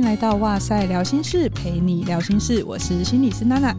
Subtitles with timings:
[0.00, 2.64] 迎来到哇塞聊心室，陪你聊心事。
[2.64, 3.76] 我是心理师娜娜。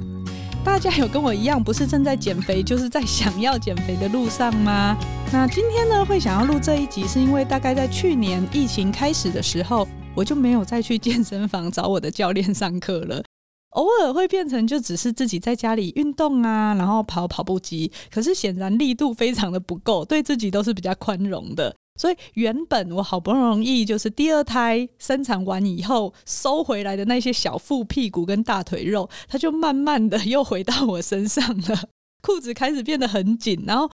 [0.64, 4.96] 大家有跟我一样，不是正在减肥，就是在想要减肥的路上吗？
[5.34, 13.24] 那今天呢，会想要录这一集，是因为大概在去年疫情开始的时候，我就没有再去健身房找我的教练上课了。
[13.72, 17.92] 偶尔会变成就只是自己在家里运动啊，然后跑跑步机。
[18.12, 21.76] 可是显然力度非常的不够，对自己都是比较宽容的。
[22.02, 31.84] 所以原本我好不容易就是第二胎生产完以后收回来的那些小腹屁股跟大腿肉，它就慢慢的又回到我身上了。
[32.26, 33.88] 裤子开始变得很紧，然后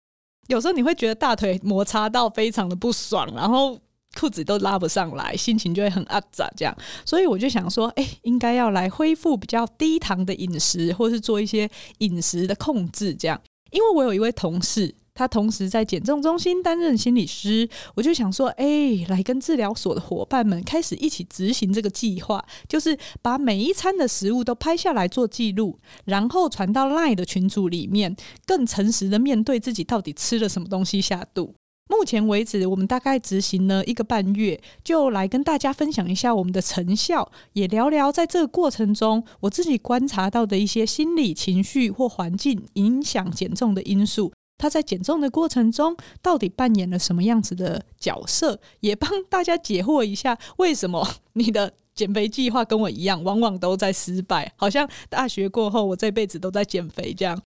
[0.47, 3.77] 有时候你会觉得大腿摩擦到非常的不爽，然后。
[4.19, 11.69] 裤子都拉不上来，心情就会很阿杂这样，所以我就想说，哎、应该要来恢复比较低糖的饮食，或是做一些
[11.99, 13.39] 饮食的控制这样。
[13.73, 28.15] 因为我有一位同事，他同时在减重中心担任心理师，我就想说，哎、来跟治疗所的伙伴们开始一起执行这个计划，就是把每一餐的食物都拍下来做记录，然后传到 LINE 的群组里面，
[28.47, 31.55] 更诚实的面对自己到底吃了什么东西下肚。
[31.89, 44.33] 目前为止，我们大概执行了一个半月，就来跟大家分享一下我们的成效，也聊聊在这个过程中我自己观察到的一些心理情绪或环境影响减重的因素。
[44.59, 48.59] 他在减重的过程中到底扮演了什么样子的角色？
[48.81, 54.53] 也帮大家解惑一下，为什么你的减肥计划跟我一样，往往都在失败？
[54.57, 57.41] 好像大学过后，我这辈子都在减肥这样。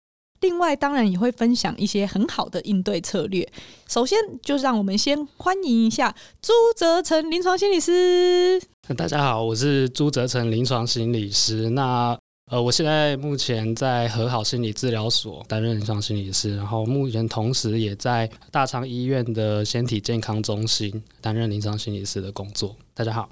[0.42, 3.52] 另外，当然也会分享一些很好的应对策略。
[3.88, 8.62] 首先，就让我们先欢迎一下朱泽成临床心理师。
[8.96, 11.72] 大家好，我是朱泽成临床心理师。
[11.72, 12.16] 那
[12.50, 22.74] 呃，我现在目前在和好心理治疗所担任临床心理师，然后目前同时也在大昌医院的纤体健康中心担任临床心理师的工作。
[22.94, 23.30] 大家好。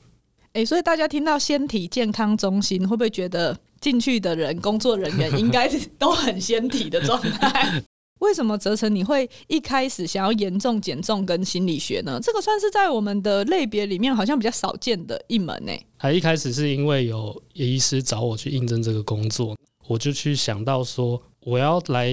[0.52, 3.58] 哎、所以大家听到纤体健康中心，会不会觉得？
[3.82, 5.70] 进去的人，工作人员应该
[6.00, 7.82] 都很纤体的状态。
[8.20, 12.20] 为什么泽成你会一开始想要严重减重跟心理学呢？
[12.22, 15.72] 这个算是在我们的类别里面好像比较少见的一门呢。
[15.98, 19.56] 还一开始是因为有医师找我去应征这个工作，
[19.88, 22.10] 我就去想到说，我要来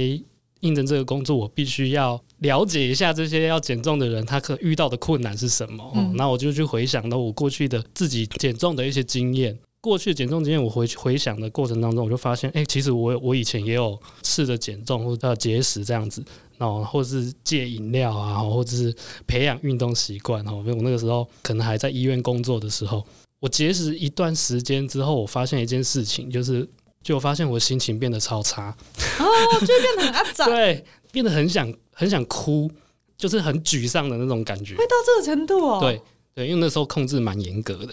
[0.60, 5.92] 应征这个工作，我必须要了解一下这些要减重的人他可遇到的困难是什么。
[5.94, 9.56] 嗯，那我就去回想到我过去的自己减重的一些经验。
[9.82, 16.25] 过去的减重经验，我回回想的过程当中，我就发现，哎、欸，其实我我以前也有试着减重或者节食这样子，
[16.56, 18.94] 然后或者是戒饮料啊，或者是
[19.26, 20.43] 培养运动习惯。
[20.44, 23.04] 哈，因为我那个时候可能还在医院工作的时候，
[23.41, 26.66] 我节食一段时间之后，我发现一件事情，就是
[27.03, 28.76] 就发现我心情变得超差，
[29.19, 29.26] 哦，
[29.60, 32.70] 就变得很阿杂， 对，变得很想很想哭，
[33.19, 35.81] 就是很沮丧的那种感觉，会到这个程度哦？
[35.81, 36.00] 对
[36.37, 37.93] 对，因为那时候控制蛮严格的。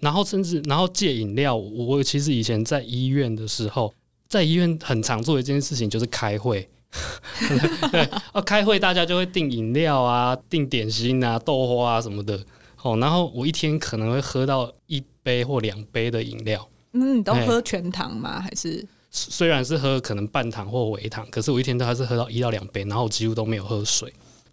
[0.00, 1.56] 然后甚至，然后戒饮料。
[1.56, 3.92] 我其实以前在医院的时候，
[4.28, 6.68] 在医院很常做一件事情，就是开会。
[7.92, 8.02] 对，
[8.32, 12.40] 啊，开会大家就会订饮料啊，订点心啊，豆花啊什么的。
[12.82, 16.68] 哦，然后我一天可能会喝到一杯或两杯的饮料。
[16.92, 18.40] 嗯，你都喝全糖吗？
[18.40, 18.86] 还是？
[19.10, 24.12] 虽然是喝可能半糖或微糖，可是我一天都还是喝到一到两杯，然后我几乎都没有喝水。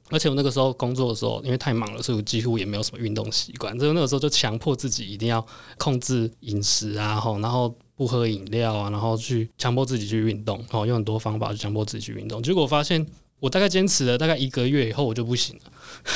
[0.10, 3.78] 而且我那个时候工作的时候，因为太忙了，所以我几乎也没有什么运动习惯。
[3.80, 5.46] 所以那个时候就强迫自己一定要
[5.78, 12.44] 控制饮食啊，然后不喝饮料啊，然后去强迫自己去运动，然后用很多方法去强迫自己去运动。
[12.44, 13.06] 结果发现，
[13.44, 15.62] 我大概坚持了大概一个月以后，我就不行了。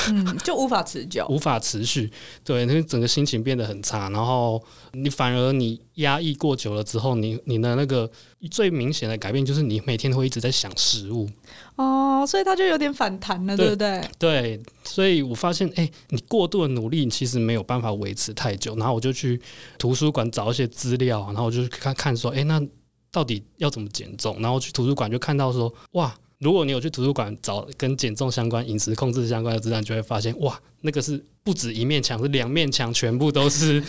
[0.08, 2.10] 嗯，就无法持久， 无法持续。
[2.42, 4.62] 对，因为整个心情变得很差，然后
[4.92, 8.10] 你反而你压抑过久了之后，你你的那个
[8.50, 11.28] 最明显的改变就是你每天会一直在想食物。
[11.76, 14.10] 哦，所以它就有点反弹了，对，不对？
[14.18, 18.74] 对，所以我发现，哎、欸，你过度的努力你其实没有办法维持太久。
[18.76, 19.38] 然后我就去
[19.76, 22.66] 图书馆找一些资料，然后我就看看说，哎、欸，那
[23.12, 24.40] 到底要怎么减重？
[24.40, 26.14] 然后去图书馆就看到说，哇。
[26.40, 33.82] 如果你有去图书馆找跟减重相关、饮食控制相关的资料，就会发现哇，那个是不止一面墙，是两面墙，全部都是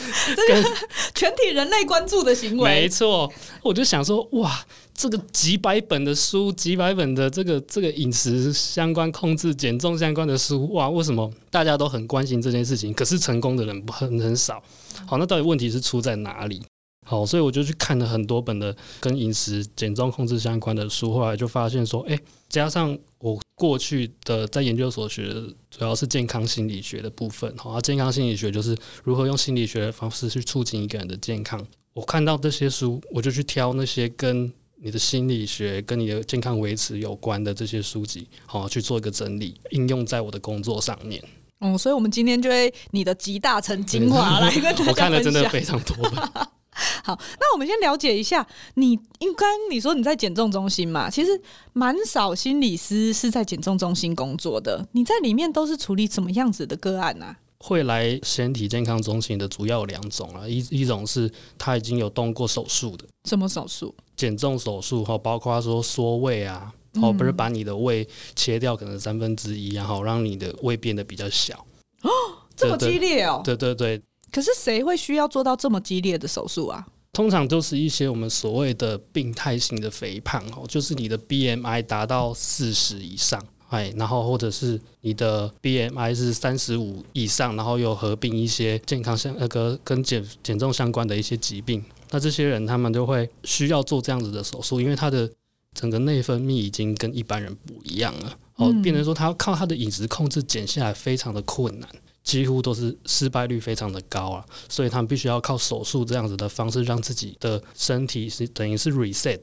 [0.48, 0.63] 跟
[1.13, 2.63] 全体人类关注的行为。
[2.63, 3.31] 没错，
[3.62, 4.66] 我就想说哇，
[4.96, 12.92] 这个几百本的书，几百本的这个这个饮食相关、控制减重相关的书，哇，为什么大家都很关心这件事情？
[12.94, 14.62] 可是成功的人很很少。
[15.06, 16.63] 好，那到底问题是出在哪里？
[17.06, 22.18] 好，所以我就去看了很多本的跟饮食减重控制相关的书，后来就发现说，哎，
[22.50, 31.66] 加上我过去的在研究所学的主要是健康心理学的部分，好，健康心理学就是如何用心理学的方式去促进一个人的健康。
[31.94, 34.51] 我看到这些书，我就去挑那些跟
[34.81, 41.22] 你的心理学、跟你的健康维持有关的这些书籍，好，去做一个整理，应用在我的工作上面。
[41.60, 44.86] 嗯，所以我们今天就会你的集大成精华来跟大家。
[44.88, 45.95] 我看了真的非常多。
[47.04, 48.46] 好，那我们先了解一下，
[48.76, 51.31] 你应该你说你在减重中心嘛，其实
[51.74, 54.88] 蛮少心理师是在减重中心工作的。
[54.94, 57.36] 你在里面都是处理什么样子的个案呢、啊？
[57.60, 63.94] 会来身体健康中心的主要有两种啊，一一种是他已经有动过手术的，什么手术？
[64.16, 71.66] 减重手术哈，包括说缩胃啊，哦，不是把你的胃切掉可能三分之一，然后让你的胃变得比较小。
[72.04, 72.10] 哦，
[72.56, 73.42] 这么激烈哦！
[73.44, 74.02] 对对对。
[74.31, 76.86] 可是谁会需要做到这么激烈的手术啊？
[77.14, 83.44] 通常都是一些我们所谓的病态型的肥胖哦，就是你的 BMI 达到四十以上。
[83.70, 95.30] 哎，然后或者是你的 BMI 是三十五以上，然后又合并一些健康相那个跟减减重相关的一些疾病，那这些人他们就会需要做这样子的手术，因为他的
[95.76, 101.88] 整个内分泌已经跟一般人不一样了，哦，变成说他要靠他的饮食控制减下来非常的困难，
[102.30, 109.42] 几乎都是失败率非常的高啊，所以他们必须要靠手术这样子的方式，让自己的身体是等于是 reset，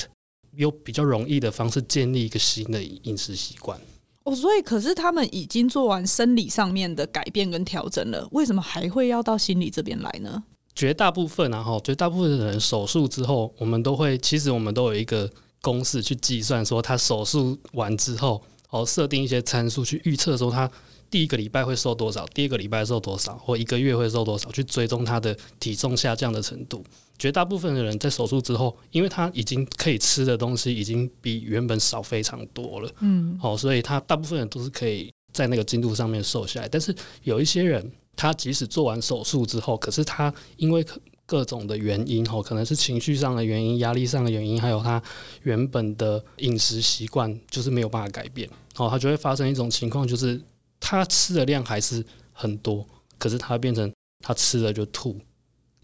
[0.55, 3.77] 有比较容易的方式建立一个新的饮食习惯。
[4.23, 10.45] 哦，所以可是他们已经做完生理上面的改变跟调整了，为什么还会要到心理这边来呢？
[10.77, 15.29] 绝大部分啊，哈，绝大部分的人手术之后，我们都会，其实我们都有一个
[15.61, 18.41] 公式去计算，说他手术完之后，
[18.71, 20.71] 哦，设定一些参数去预测说他
[21.11, 26.85] 第一个礼拜会瘦多少，第二个礼拜瘦多少，或一个月会瘦多少，去追踪他的体重下降的程度。
[27.19, 36.69] 绝大部分的人在手术之后，因为他已经可以吃的东西已经比原本少非常多了，嗯，好，所以他大部分人都是可以在那个进度上面瘦下来。
[36.69, 40.85] 但是有一些人，他即使做完手术之后，可是他因为
[41.25, 45.03] 各种的原因，哦，可能是情绪上的原因、压力上的原因，还有他
[45.43, 50.39] 原本的饮食习惯就是没有办法改变，哦，他就会发生一种情况，就是
[50.81, 52.87] 他吃的量还是很多，
[53.19, 55.21] 可是他变成他吃了就吐。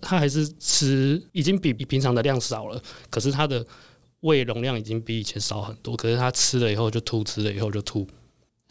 [0.01, 3.65] 他还是吃，已经比比平常的量少了，可是他的
[4.21, 5.97] 胃容量已经比以前少很多。
[5.97, 8.05] 可是他吃了以后就吐，吃了以后就吐。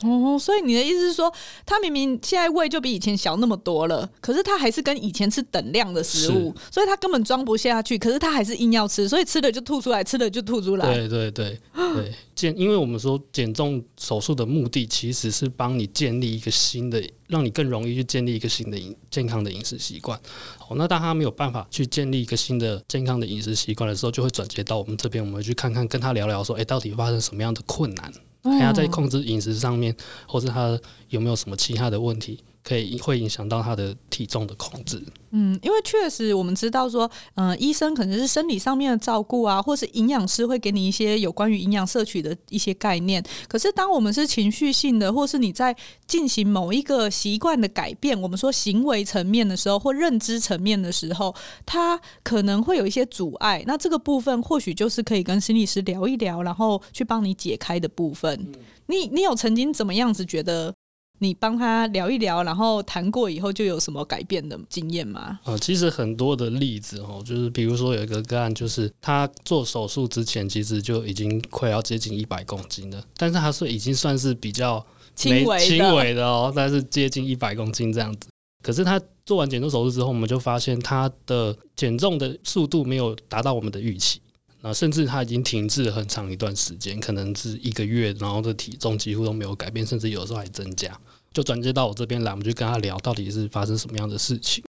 [0.04, 1.32] 哦，所以你的意思是说，
[1.66, 7.98] 他明明现在胃就比以前小那么多了，可是他还是跟以前吃等量的食物，所以他根本装不下去。
[7.98, 10.86] 可是他还是硬要吃，所以吃了就吐出来，吃了就吐出来。
[10.94, 20.20] 对对对对，减，因为我们说减重手术的目的其实是帮你建立一个新的，让你更容易去建立一个新的饮健康的饮食习惯。
[20.68, 28.12] 哦，那当他没有办法去建立一个新的健康的饮食习惯的时候，就会转接到我们这边，我们去看看，跟他聊聊说，哎，到底发生什么样的困难？
[28.44, 29.96] 还要在控制饮食上面，
[30.28, 30.80] 或是他
[31.10, 35.04] 有没有什么其他的问题，可以会影响到他的体重的控制。
[35.34, 43.24] 嗯，因为确实我们知道说，嗯、呃，医生可能是生理上面的照顾啊，或是营养师会给你一些有关于营养摄取的一些概念。
[43.48, 45.74] 可是当我们是情绪性的，或是你在
[46.06, 51.34] 进行某一个习惯的改变，我们说行为层面的时候，或认知层面的时候，
[51.66, 53.64] 它可能会有一些阻碍。
[53.66, 58.52] 那这个部分或许就是可以跟心理师聊一聊，然后去帮你解开的部分。
[58.88, 60.74] 你你有曾经怎么样子觉得？
[61.24, 65.40] 你帮他聊一聊，然后谈过以后就有什么改变的经验吗？
[65.44, 74.84] 啊、呃，其实很多的例子哦，就是比如说有一个个案，就是他做手术之前其实就已经快要接近一百公斤了，但是他是已经算是比较
[75.14, 78.28] 轻微轻微的哦，但是接近一百公斤这样子。
[78.64, 84.20] 可是他做完减重手术之后，我们就发现他的减重的速度没有达到我们的预期，
[84.64, 90.96] 那甚至他已经停滞了很长一段时间，可能是一个月，然后的体重几乎都没有改变，甚至有时候还增加。
[91.34, 94.64] 就转接到我这边来，我们就跟他聊到底是发生什么样的事情。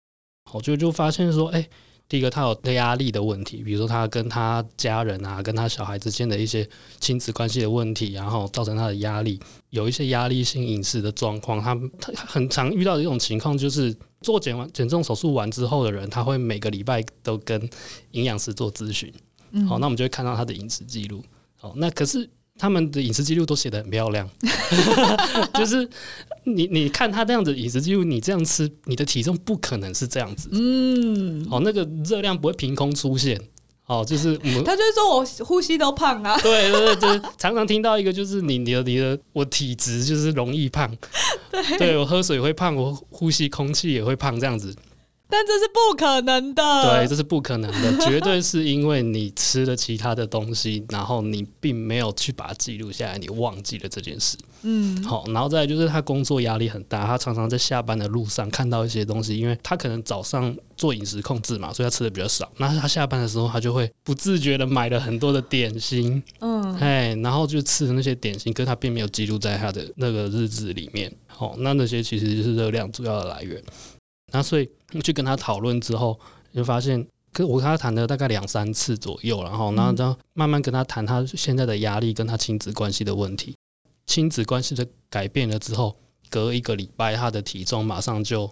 [0.52, 1.66] 我就就发现说，哎、
[2.08, 6.68] 第一个他有压力的问题，比如说他跟他家人啊，跟他小孩之间的一些
[7.00, 9.40] 亲子关系的问题，然后造成他的压力，
[9.70, 11.62] 有一些压力性饮食的状况。
[11.62, 17.70] 他他很常遇到的一种情况，就是做减完减重手术完之后的人，他会每个礼拜都跟
[18.10, 19.12] 营养师做咨询。
[19.68, 21.22] 好，那我们就会看到他的饮食记录。
[21.56, 22.28] 好，那可是。
[22.60, 24.28] 他们的饮食记录都写得很漂亮，
[25.54, 25.88] 就是
[26.42, 30.48] 你你看他这样子饮食记录，你这样吃，你的体重不可能是这样子。
[30.50, 33.40] 嗯，哦，那个热量不会凭空出现。
[33.86, 36.36] 哦，就是我们，他就是说我呼吸都胖啊。
[36.40, 40.92] 对对对，就是常常听到一个，就是你你的你的我体质就是容易胖。
[41.52, 44.74] 对，对我喝水会胖，我呼吸空气也会胖，这样子。
[45.30, 54.38] 但这是不可能的，对，这是不可能的， 绝对是因为你吃了其他的东西，然后你并没有去把它记录下来，你忘记了这件事。
[54.62, 62.50] 嗯，好，然后再来就是他工作压力很大，他常常在下班的路上看到一些东西，因为他可能早上做饮食控制嘛，所以他吃的比较少。
[62.56, 71.12] 那他下班的时候，他就会不自觉的买了很多的点心，嗯，嗯，哎，然后就吃的那些点心，可是他并没有记录在他的那个日志里面。
[71.26, 73.62] 好，那那些其实就是热量主要的来源。
[74.30, 74.68] 那所以
[75.02, 76.18] 去跟他讨论之后，
[76.54, 83.54] 就发现，跟我跟他谈了大概两三次左右，然后，然后，然后慢慢跟他谈他现在的压力跟他亲子关系的问题。
[84.06, 85.96] 亲子关系的改变了之后，
[86.30, 88.50] 隔一个礼拜，他的体重马上就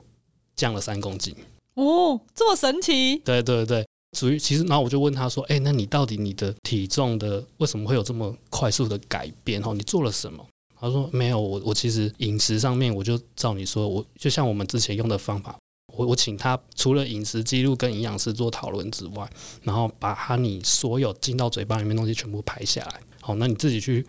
[0.55, 1.35] 降了三公斤。
[1.75, 3.17] 哦，这么神奇？
[3.19, 9.63] 对对对，属于其实，然后我就问他说：“哎，那你到底你的体重的为什么会有这么快速的改变？
[9.63, 10.47] 哦，你做了什么？”
[10.79, 15.59] 他说：“没有，我我其实饮食上面，我就照你说，我就像我们之前用的方法，
[15.95, 19.31] 我我请他除了饮食记录跟营养师做讨论之外，
[19.63, 23.01] 然后把他你所有进到嘴巴里面东西全部排下来。
[23.21, 24.07] 好，那你自己去。”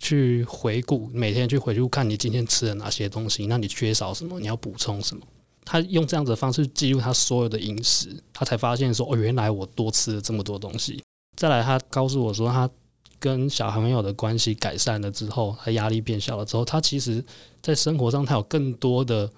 [0.00, 5.26] 去回顾，每天去回顾看你今天吃了哪些东西，那你缺少什么，你要补充什么。
[5.64, 11.02] 他用这样子的方式记录他所有的饮食，他才发现说哦，原来我多吃了这么多东西。
[11.34, 12.70] 再来，他告诉我说，他
[13.18, 17.24] 跟小朋友的关系改善了之后，他压力变小了之后，他其实
[17.60, 19.28] 在生活上他有更多的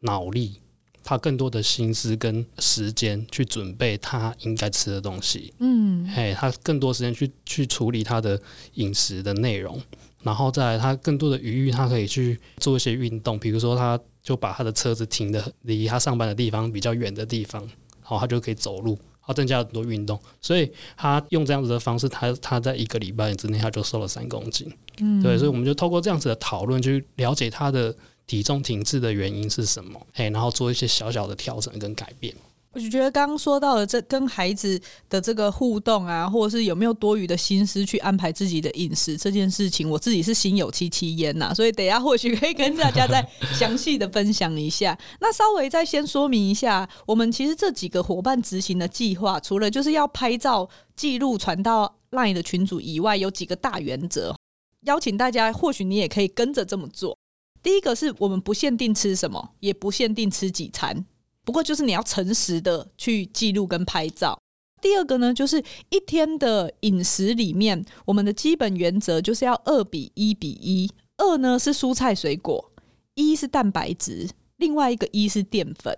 [0.00, 0.60] 脑力，
[1.02, 5.52] 他更多的心思跟时间去准备他应该吃的东西。
[5.58, 8.40] 嗯，嘿，他更多时间去去处理他的
[8.74, 9.80] 饮食的内容。
[10.22, 17.70] 然后再来，他更多的余裕，他可以去做一些运动，比如说，他就把他的车子停的离他上班的地方比较远的地方，然
[18.02, 27.96] 后他就可以走路，他增加了很多运动，所以他用这样子的方式，他他在一个礼拜之内他就瘦了三公斤，嗯，对，所以我们就透过这样子的讨论去了解他的
[28.30, 32.32] 体重停滞的原因是什么，哎，然后做一些小小的调整跟改变。
[32.70, 41.52] 我就觉得刚刚说到的这跟孩子的这个互动啊，或者是有没有多余的心思去安排自己的饮食这件事情，我自己是心有戚戚焉呐。
[41.52, 44.96] 所以等一下或许可以跟大家再详细的分享一下。
[45.20, 54.36] 那稍微再先说明一下，我们其实这几个伙伴执行的计划，除了就是要拍照记录传到 LINE 的群组以外，有几个大原则，
[54.82, 57.18] 邀请大家或许你也可以跟着这么做。
[57.62, 61.04] 第一个是我们不限定吃什么，也不限定吃几餐。
[61.44, 64.38] 不过就是你要诚实的去记录跟拍照。
[64.80, 70.90] 第二个呢，就是一天的饮食里面，我们的基本原则就是要二比一比一。
[71.18, 72.72] 二呢是蔬菜水果，
[73.14, 75.94] 一是蛋白质，另外一个一是淀粉。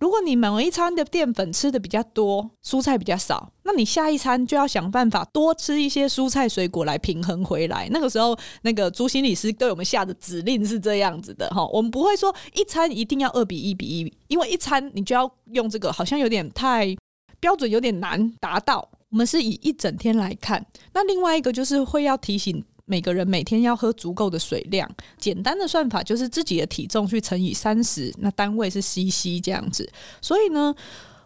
[0.00, 7.86] 如果你某一餐的淀粉吃的比较多，蔬菜比较少，那你下一餐就要想办法多吃一些蔬菜水果来平衡回来。
[7.90, 16.96] 那个时候，那个朱心理师对我们下的指令是这样子的哈，我们不会说一餐一定要二比一比一，因为一餐你就要用这个，好像有点太
[17.38, 18.88] 标准，有点难达到。
[19.10, 20.64] 我们是以一整天来看。
[20.94, 22.64] 那另外一个就是会要提醒。
[22.90, 29.88] 每个人每天要喝足够的水量，简单的算法就是自己的体重去乘以三十，那单位是 CC 这样子。
[30.20, 30.74] 所以呢，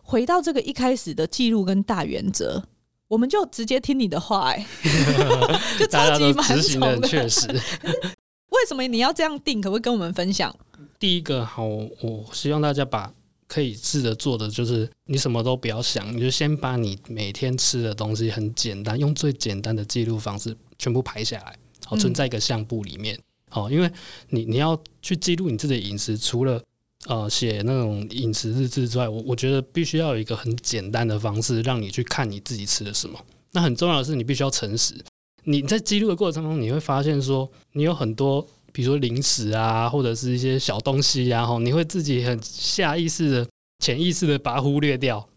[0.03, 2.63] 回到这个一开始的记录跟大原则，
[3.09, 4.67] 我们就直接听你的话，哎，
[5.81, 7.49] 就超级蛮从的，确实。
[8.55, 9.63] 为什么你要这样定？
[9.63, 10.55] 可不可以跟我们分享？
[10.99, 13.11] 第一个，好，我希望大家把
[13.49, 20.55] 可以试着做的，就是你什么都不要想，你就先把你每天吃的东西很简单，用最简单的记录方式。
[20.79, 23.19] 全部排下来，好，存在一个相簿里面，
[23.51, 23.91] 好、嗯，因为
[24.29, 26.63] 你你要去记录你自己的饮食，除了
[27.07, 33.19] 呃写那种饮食日志之外，我我觉得必须要有一个很简单的方式，让你去看你自己吃了什么。
[33.53, 34.95] 那很重要的是，你必须要诚实。
[35.45, 43.47] 你在记录的过程中，你会发现说，你有很多，比如说零食啊，或者是一些小东西啊，然后你会自己很下意识的、
[43.79, 45.29] 潜意识的把它忽略掉。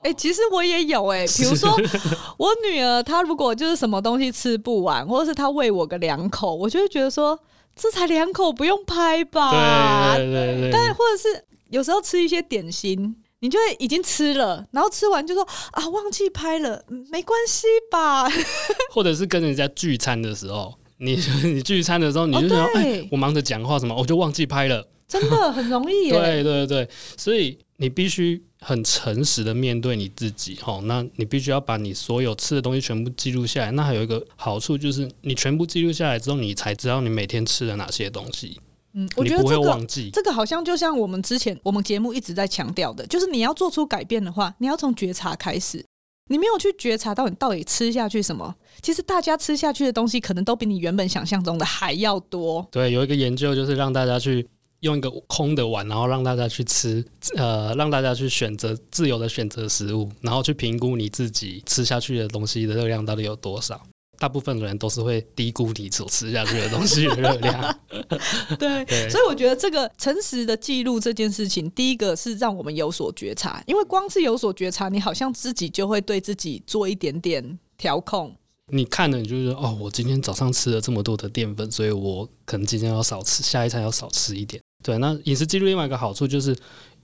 [0.00, 1.70] 哎、欸，其实我也有哎、欸，比如说
[2.38, 7.36] 我女儿，她如果就是什么东西吃不完，或者是她喂我个两口，我就会觉得说，
[7.74, 10.14] 这才两口，不用拍吧？
[10.16, 10.70] 对对对，对。
[10.70, 18.28] 但或者是有时候吃一些点心，你就会已经吃了，然后吃完就说啊，忘记拍了，没关系吧？
[18.94, 26.12] 或者是跟人家聚餐的时候，你你聚餐的时候，你就说，哎、哦欸，我忙着讲话什么，我就忘记拍了，真的很容易耶。
[26.12, 28.44] 对对对，所以你必须。
[28.60, 33.70] 很诚实的面对你自己，哦，那你必须要把你所有吃的东西全部记录下来。
[33.70, 38.58] 那还有一个好处就是，你全部记录下来之后，你才知道你每天吃了哪些东西。
[38.94, 40.10] 嗯，我觉得、这个、你不会忘记。
[40.12, 45.84] 这个好像就像我们之前我们节目一直在强调的，就是你要做出改变的话，你要从觉察开始。
[46.30, 52.66] 你没有去觉察到你到底吃下去什么，其实大家吃下去的东西可能都比你原本想象中的还要多。
[52.70, 54.46] 对，有一个研究就是让大家去。
[54.80, 57.04] 用一个空的碗，然后让大家去吃，
[57.36, 63.80] 呃，让大家去选择自由的选择食物，然后去评估你自己吃下去的东西的热量到底有多少。
[64.20, 67.78] 大部分的人都是会低估你所吃下去的东西的热量。
[68.58, 78.34] 对， 对，所以我觉得这个诚实的记录这件事情，第一个是让我们有所觉察，因为光是有所觉察，你好像自己就会对自己做一点点调控。
[78.72, 84.60] 你看了，你就觉得哦，我今天早上吃了这么多的淀粉，所以我可能今天要少吃，下一餐要少吃一点。
[84.88, 86.50] 对，那饮食记录另外一个好处就是，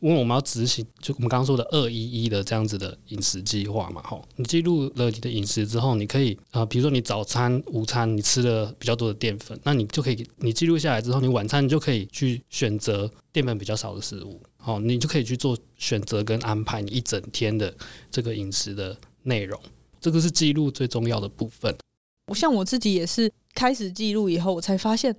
[0.00, 17.70] 因为我们要执行，就我们刚刚说的二一一的这样子的饮食计划嘛，哈，你记录了你的饮食之后，你可以啊，比如说你早餐、午餐你吃了比较多的淀粉，那你就可以，你记录下来之后，你晚餐你就可以去选择淀粉比较少的食物，好，你就可以去做选择跟安排你一整天的
[18.10, 19.60] 这个饮食的内容。
[20.00, 21.76] 这个是记录最重要的部分。
[22.28, 25.14] 我像我自己也是开始记录以后，我才发现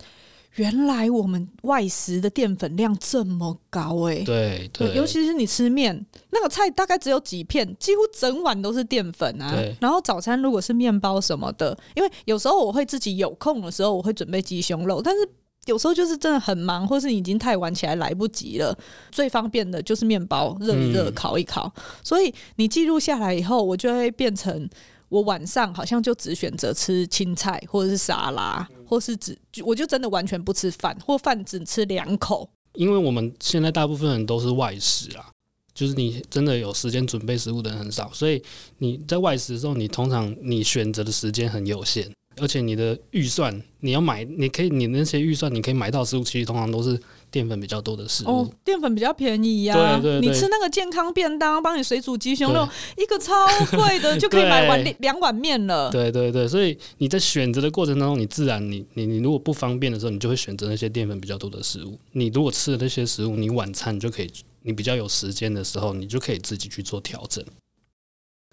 [0.55, 4.23] 原来我们外食的淀粉量这么高哎、欸。
[4.23, 9.53] 对对，尤其是你吃面，那个菜大概只有几片，几乎整碗都是淀粉啊。
[9.81, 15.27] 然后早餐如果是面包什么的，因为有时候我会自己有空的时候，我会准备鸡胸肉，但是
[15.65, 18.77] 有时候就是真的很忙，或是已经太晚起来来不及了。
[19.11, 21.71] 最方便的就是面包，热一热，烤一烤。
[21.75, 24.69] 嗯、所以你记录下来以后，我就会变成。
[25.07, 32.49] 我晚上好像就只选择吃青菜，或者是沙拉，或是只我就真的完全不吃饭，或饭只吃两口。
[32.73, 35.29] 因为我们现在大部分人都是外食啊，
[35.73, 38.41] 就是你真的有时间准备食物的人很少，所以
[38.79, 42.11] 你在外食的时候，你通常你选择的时间很有限。
[42.37, 46.99] 而且你的预算，你要买，你可以，你那些预算，你可以买到食物，其实通常都是
[47.31, 48.27] 淀粉比较多的食物。
[48.27, 49.99] 哦，淀粉比较便宜呀、啊。
[49.99, 50.29] 对对对。
[50.29, 55.89] 你吃那个健康便当，帮你水煮鸡胸肉，一个超贵的 就可以买碗两碗面了。
[55.91, 61.97] 对对对，所以你在选择的过程当中，你自然你你你如果不方便的时候，你就会选择那些淀粉比较多的食物。
[62.11, 64.29] 你如果吃了那些食物，你晚餐就可以，
[64.63, 67.43] 你比较有时间的时候，你就可以自己去做调整。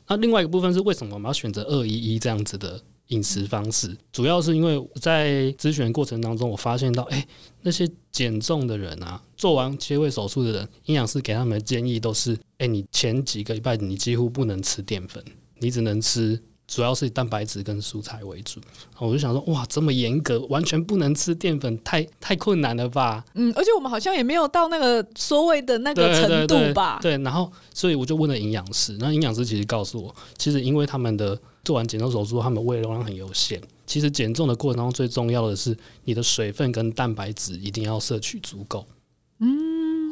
[0.08, 2.80] 那另外一个部分是为什么我们要选择二一一这样子的？
[3.12, 7.28] 饮食方式主要是因为在咨询过程当中，我发现到，哎、欸，
[7.62, 15.22] 那些减重的人啊，做完切胃手术的人，营养师给他们的建议都是，哎、欸，你前几个礼拜你几乎不能吃淀粉，
[15.58, 16.40] 你只能吃。
[16.72, 18.58] 主要是以蛋白质跟蔬菜为主，
[18.98, 23.22] 我就想说，哇，这么严格，完全不能吃淀粉，太太困难了吧？
[23.34, 26.98] 嗯，而且我们好像也没有到那个所谓的那个程度吧？
[27.02, 33.60] 对，然后所以我就问了营养师，那营养师其实告诉我，其实因为他们的做完减重手术，他们胃容量很有限。
[33.86, 38.86] 其实减重的过程当中，最重要的是你的水分跟蛋白质一定要摄取足够。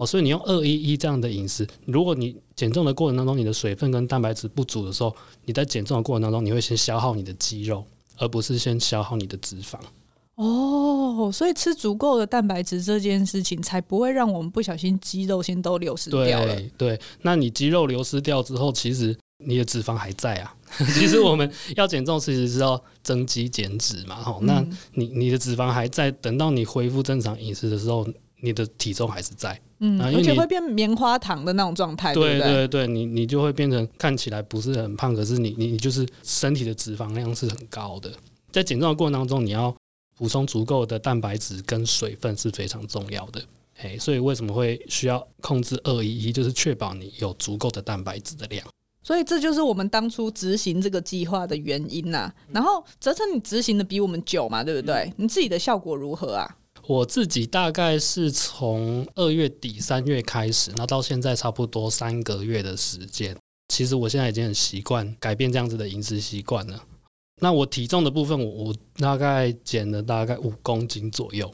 [0.00, 0.02] 嗯。
[0.02, 7.84] 哦，所以你用二一一这样的饮食，如果你减重的过程当中，你的水分跟蛋白质不足的时候，你在减重的过程当中，你会先消耗你的肌肉，
[8.16, 9.78] 而不是先消耗你的脂肪。
[10.36, 16.56] 哦，所以吃足够的蛋白质这件事情，才不会让我们不小心肌肉先都流失掉了。
[16.56, 20.56] 对，对，那你肌肉流失掉之后，其实你的脂肪还在啊。
[20.94, 24.16] 其实我们要减重，其实是要增肌减脂嘛。
[24.16, 28.06] 哈、嗯，那你你的脂肪还在，等到你恢复正常饮食的时候，
[28.40, 29.60] 你的体重还是在。
[29.82, 38.12] 嗯，而且会变棉花糖的那种状态，对对对对，你你就会变成看起来不是很胖，可是你你你就是身体的脂肪量是很高的。
[38.52, 39.74] 在减重的过程当中，你要
[40.18, 43.40] 补充足够的蛋白质跟水分是非常重要的。
[43.78, 48.62] 哎，所以为什么会需要控制二一一，就是确保你有足够的蛋白质的量。
[49.02, 52.34] 所以这就是我们当初执行这个计划的原因呐、啊。
[52.52, 55.10] 然后哲成，你执行的比我们久嘛，对不对？
[55.16, 56.56] 你自己的效果如何啊？
[56.86, 63.36] 我自己大概是从二月底三月开始，那到现在差不多三个月的时间。
[63.68, 66.82] 其实我现在已经很习惯改变这样子的饮食习惯了。
[67.40, 71.52] 那我体重的部分我，我我大概减了大概五公斤左右。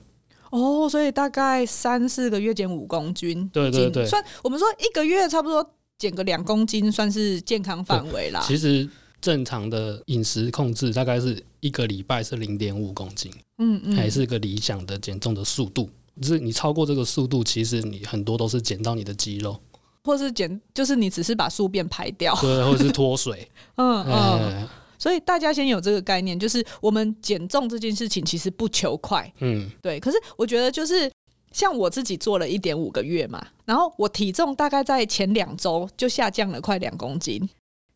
[0.51, 8.43] 哦，所以大概三四个月减五公斤，对对对，算我们说一个月差不多减个两公斤，算是健康范围啦。
[8.47, 8.89] 其实。
[9.27, 15.91] 正常的饮食控制大概是一个礼拜是零点五公斤，嗯嗯，还是一个理想的减重的速度。
[16.21, 19.61] 就是你超过这个速度，其实你很多都是减到你的肌肉，
[20.05, 24.69] 或是减，就是你只是把宿便排掉，对，或者是脱水， 嗯嗯。
[24.97, 29.99] 所以大家先有这个概念，就是我们减重这件事情其实不求快，嗯，对。
[29.99, 31.11] 可是我觉得就是
[31.51, 37.43] 像我自己做了一点五个月嘛，然后我体重大概在前两周就下降了快两公斤。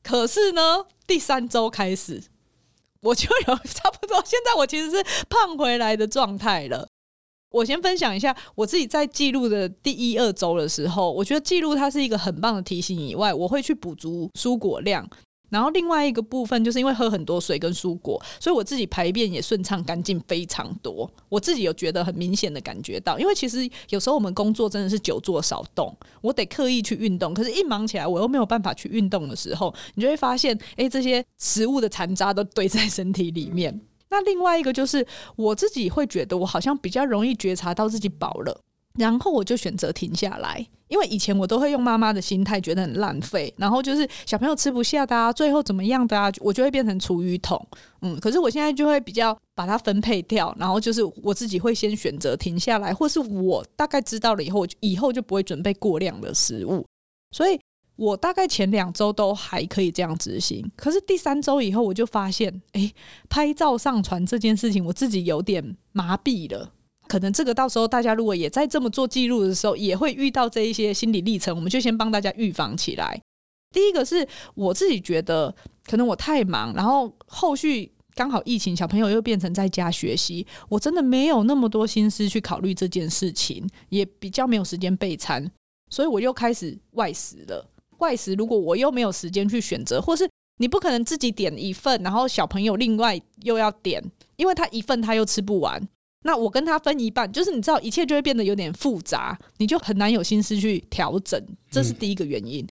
[0.03, 2.23] 可是呢，第三周开始，
[3.03, 4.23] 我就有差不多。
[4.25, 6.89] 现在我其实是胖回来的状态了。
[7.51, 12.99] 我先分享一下我自己在记录的第一二周的时候，我觉得记录它是一个很棒的提醒。
[12.99, 15.09] 以外，我会去补足蔬果量。
[15.51, 21.11] 然后另外一个部分，就是因为喝很多水跟蔬果，所以我自己排便也顺畅干净非常多。
[21.29, 27.35] 我自己有觉得很明显的感觉到，因为其实有时候我们工作真的是久坐少动，我得刻意去运动。
[27.35, 33.81] 可是，一忙起来我又没有办法去运动的时候，你就会发现，哎，这些食物的残渣都堆在身体里面。
[34.09, 38.61] 那另外一个就是我自己会觉得，我好像比较容易觉察到自己饱了。
[38.99, 47.65] 然后我就选择停下来，因为以前我都会用妈妈的心态，觉得很浪费，然后就是小朋友吃不下的啊，最后怎么样的啊，我就会变成厨余桶。
[48.03, 56.85] 嗯，可是我现在就会比较把它分配掉，然后就是我自己会先选择停下来，或是我大概知道了以后，我以后就不会准备过量的食物。
[57.31, 57.59] 所以
[57.95, 62.93] 我大概前两周都还可以这样执行，可是第三周以后我就发现，哎，
[63.29, 66.73] 拍照上传这件事情，我自己有点麻痹了。
[67.11, 73.21] 可能这个到时候大家如果也在这么做记录的时候，也会遇到这一些心理历程，我们就先帮大家预防起来。
[73.73, 75.53] 第一个是我自己觉得，
[75.87, 85.51] 可能我太忙，然后后续刚好疫情，小朋友又变成在家学习，我真的没有那么多心思去考虑这件事情，也比较没有时间备餐，
[85.91, 87.69] 所以我又开始外食了。
[87.99, 94.01] 外食如果我又没有时间去选择，或是你不可能自己点一份，然后小朋友另外又要点，
[94.37, 95.89] 因为他一份他又吃不完。
[96.23, 102.67] 那我跟他分一半，就是你知道，一切就会变得有点复杂，你就很难有心思去调整，这是第一个原因。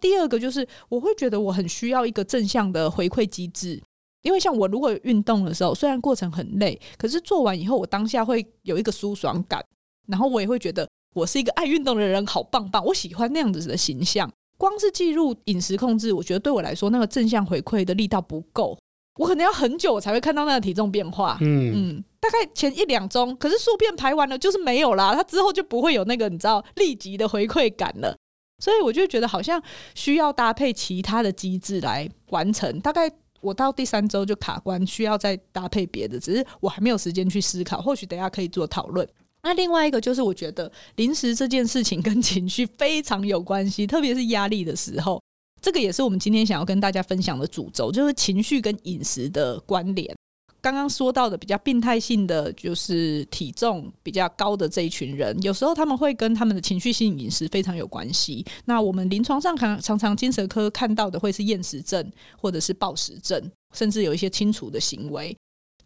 [0.00, 3.80] 第二个就是我会觉得我很需要一个正向的回馈机制，
[4.22, 9.64] 因为像我如果运动的时候，虽然过程很累，可是做完以后我当下会有一个舒爽感，
[10.06, 14.30] 然后我也会觉得我是一个爱运动的人，好棒棒，我喜欢那样子的形象。
[14.56, 18.76] 光是记录饮食控制，我觉得对我来说那个正向回馈的力道不够。
[19.18, 28.14] 我可能要很久我才会看到那个体重变化，嗯嗯，大概前一两周，可是速片排完了就是没有啦，它之后就不会有那个你知道立即的回馈感了，
[28.62, 29.62] 所以我就觉得好像
[29.94, 32.78] 需要搭配其他的机制来完成。
[32.80, 39.08] 大概我到第三周就卡关，需要再搭配别的，只是我还没有时间去思考，或许等下可以做讨论。
[39.42, 45.18] 那另外一个就是我觉得零食这件事情跟情绪非常有关系，特别是压力的时候。
[45.62, 50.14] 这个也是我们今天想要跟大家分享的主轴，就是情绪跟饮食的关联。
[50.62, 58.44] 刚刚说到的比较病态性的，就是体重比较高的这一群人，有时候他们会跟他们的情绪性饮食非常有关系。
[58.66, 63.40] 那我们临床上常常常精神科看到的会是厌食症，或者是暴食症，
[63.72, 65.36] 甚至有一些清除的行为。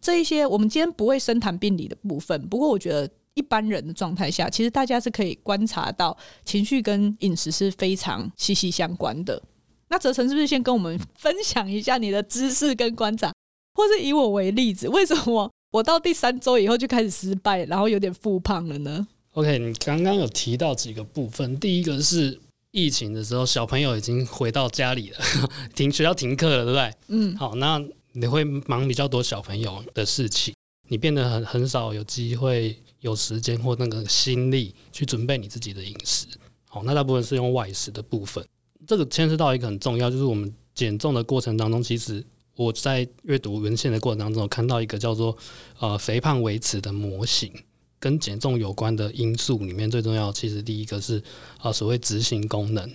[0.01, 9.41] 这一些我们今天不会深谈病理的部分，不过我觉得一般人的状态下，其实大家是可以观察到情绪跟饮食是非常息息相关的。
[9.87, 13.31] 那泽成是不是先跟我们分享一下你的知识跟观察，
[13.75, 22.39] 或是以我为例子，为什么我到第三周以后就开始失败，然后有点复胖了呢？OK，你刚刚有提到几个部分，第一个是
[22.71, 25.19] 疫情的时候，小朋友已经回到家里了，
[25.75, 26.93] 停学校停课了，对不对？
[27.09, 27.83] 嗯，好，那
[28.13, 30.53] 你会忙比较多小朋友的事情，
[30.87, 36.25] 你变得很很少有机会、有时间或那个心力去准备你自己的饮食。
[36.69, 38.41] 好，那大部分是用外食的部分。
[38.87, 42.23] 这个牵涉到一个很重要，就是我们减重的过程当中，其实
[42.55, 45.37] 我在阅读文献的过程当中，看到一个叫做
[45.79, 47.51] 呃肥胖维持的模型，
[47.99, 51.21] 跟减重有关的因素里面最重要，其实第一个是
[51.59, 52.89] 啊所谓执行功能。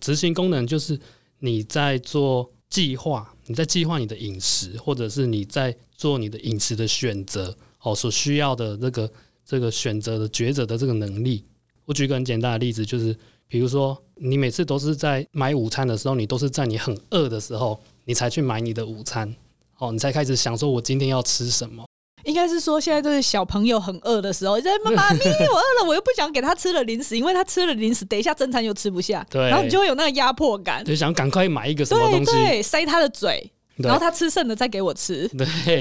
[0.00, 0.98] 执行功能就是
[1.38, 9.12] 你在做计划，你在计划你的饮食，或者是你在做你的饮食的选择哦，所需要的这个
[9.44, 11.44] 这个选择的抉择的这个能力。
[11.84, 13.16] 我举一个很简单的例子，就是。
[13.52, 19.32] 比如说，你每次都是在买午餐的时候，你都是在你很饿的时候，你才去买你的午餐，
[19.78, 21.84] 哦，你才开始想说，我今天要吃什么？
[22.24, 35.28] 应该是说，现在都是小朋友很饿的时候，在妈妈咪，我饿了，我又不想给他吃了零食，因为他吃了零食，等一下正餐又吃不下，对，然后你就会有那个压迫感，就想赶快买一个什么东西，塞他的嘴，然后他吃剩的再给我吃。
[35.38, 35.80] 对，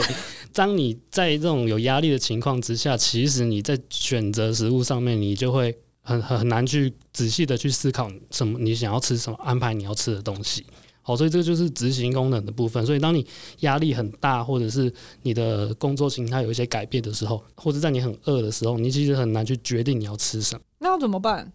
[0.53, 5.75] 当你在这种有压力的情况之下，其实你在选择食物上面，你就会。
[6.01, 10.65] 很很很难去仔细的去思考什么，你想要吃什么，安排你要吃的东西。
[11.09, 12.85] 好，所以这个就是执行功能的部分。
[12.85, 13.25] 所以当你
[13.61, 14.93] 压力很大，或者是
[15.23, 20.61] 你的工作形态有一些改变的时候，或者在你很饿的时候，你其实很难去决定你要吃什么。
[20.77, 21.51] 那要怎么办？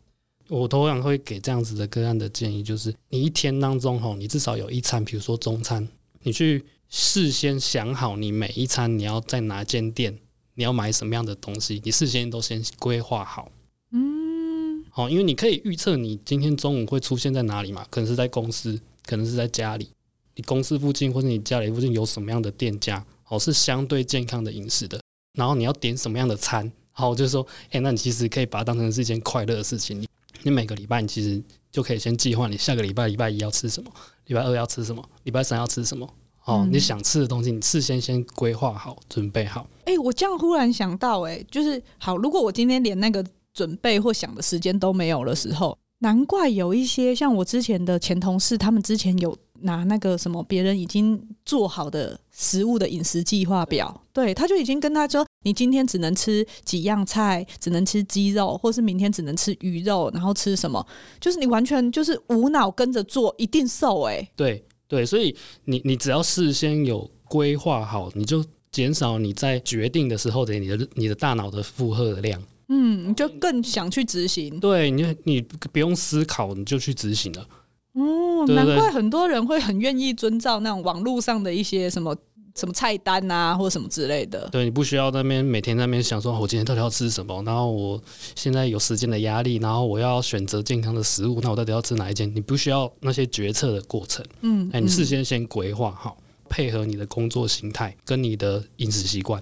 [0.48, 5.86] 我通常会给这样子的个案的建议，就是你一天当中哈，你至少有一餐，比如说中餐，
[6.24, 10.18] 你去事先想好你每一餐你要在哪间店，
[10.56, 13.52] 你要买什么样的东西，你事先都先规划好。
[13.92, 17.86] 嗯好，因为你可以预测你今天中午会出现在哪里嘛？
[17.88, 19.88] 可能是在公司，可能是在家里。
[20.34, 23.04] 你公司附近或者你家里附近有什么样的店家？
[23.28, 25.00] 哦，是相对健康的饮食的。
[25.38, 26.70] 然后你要点什么样的餐？
[26.90, 30.00] 好，就说，哎，那你其实可以把它当成是一件快乐的事情。
[30.00, 30.08] 你
[30.42, 33.90] 你每个礼拜你其实就可以先计划你下个礼拜礼拜一要吃什么，
[34.26, 36.08] 礼拜二要吃什么，礼拜三要吃什么。
[36.44, 39.66] 哦，你想吃的东西，你事先先规划好，准备好。
[39.84, 43.24] 哎，我这样忽然想到，哎，就是好，如果我今天连那个。
[43.54, 60.86] 准备或想的时间都没有的时候，难怪有一些像我之前的前同事，他们之前有拿那个什么别人已经做好的食物的饮食计划表，对，他就已经跟他说，你今天只能吃几样菜，只能吃鸡肉，或是明天只能吃鱼肉，然后吃什么，
[61.18, 64.28] 就是你完全就是无脑跟着做，一定瘦哎、欸。
[64.36, 72.42] 对对，所以你你只要事先有规划好，你就减少你在决定的时候的你的你的大脑的负荷的量。
[72.76, 74.58] 嗯，你就更想去执行。
[74.58, 75.40] 对，你你
[75.72, 77.46] 不用思考，你就去执行了。
[77.92, 82.16] 哦，难怪很多人会很愿意遵照那种网络上的一些什么
[82.56, 84.48] 什么菜单啊，或者什么之类的。
[84.50, 87.40] 对，你不需要那边每天在那边想说，我今天到底要吃什么？
[87.44, 88.02] 然后我
[88.34, 92.34] 现在有时间的压力，然后我要选择健康的食物，那我到底要吃哪一件？
[92.34, 94.24] 你不需要那些决策的过程。
[94.40, 96.16] 嗯，哎，你事先先规划好，
[96.48, 99.40] 配合你的工作形态跟你的饮食习惯。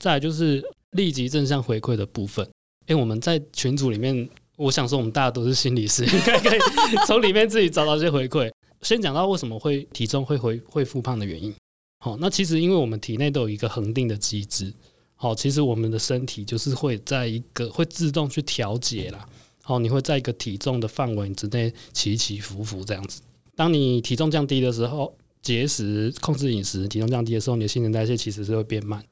[0.00, 0.60] 再来就是
[0.90, 2.44] 立即正向回馈的部分。
[2.86, 4.28] 哎，我们在群组里面。
[4.56, 6.60] 我想说，我们大家都是心理师，应该可以
[7.08, 8.48] 从里面自己找到一些回馈。
[8.82, 11.52] 先讲到为什么会体重会回会复胖的原因。
[11.98, 14.72] 好，那其实因为我们体内都有一个恒定的机制。
[15.16, 19.28] 好，其实我们的身体就是会在一个会自动去调节啦。
[19.60, 23.20] 好，你会在一个体重的范围之内起起伏伏这样子。
[23.56, 29.04] 当你体重降低的时候，节食控制饮食，体重降低的时候，你的新陈代谢其实是会变慢，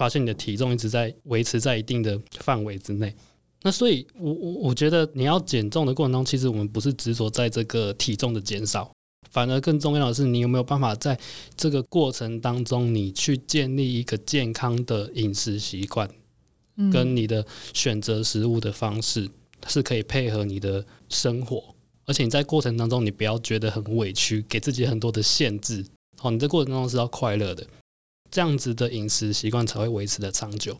[0.00, 3.14] 发现你的体重一直在维持在一定的范围之内。
[3.60, 8.90] 那所以我，我我我觉得你要减重的过程中，其实我们不是执着在这个体重的减少，
[9.30, 11.20] 反而更重要的是，你有没有办法在
[11.54, 16.08] 这个过程当中，你去建立一个健康的饮食习惯，
[16.90, 19.28] 跟你的选择食物的方式
[19.66, 21.62] 是可以配合你的生活，
[22.06, 25.84] 而且你在过程当中，你不要觉得很委屈，给自己很多的限制。
[26.16, 27.66] 好，你在过程当中是要快乐的，
[28.30, 30.76] 这样子的饮食习惯才会维持的长久。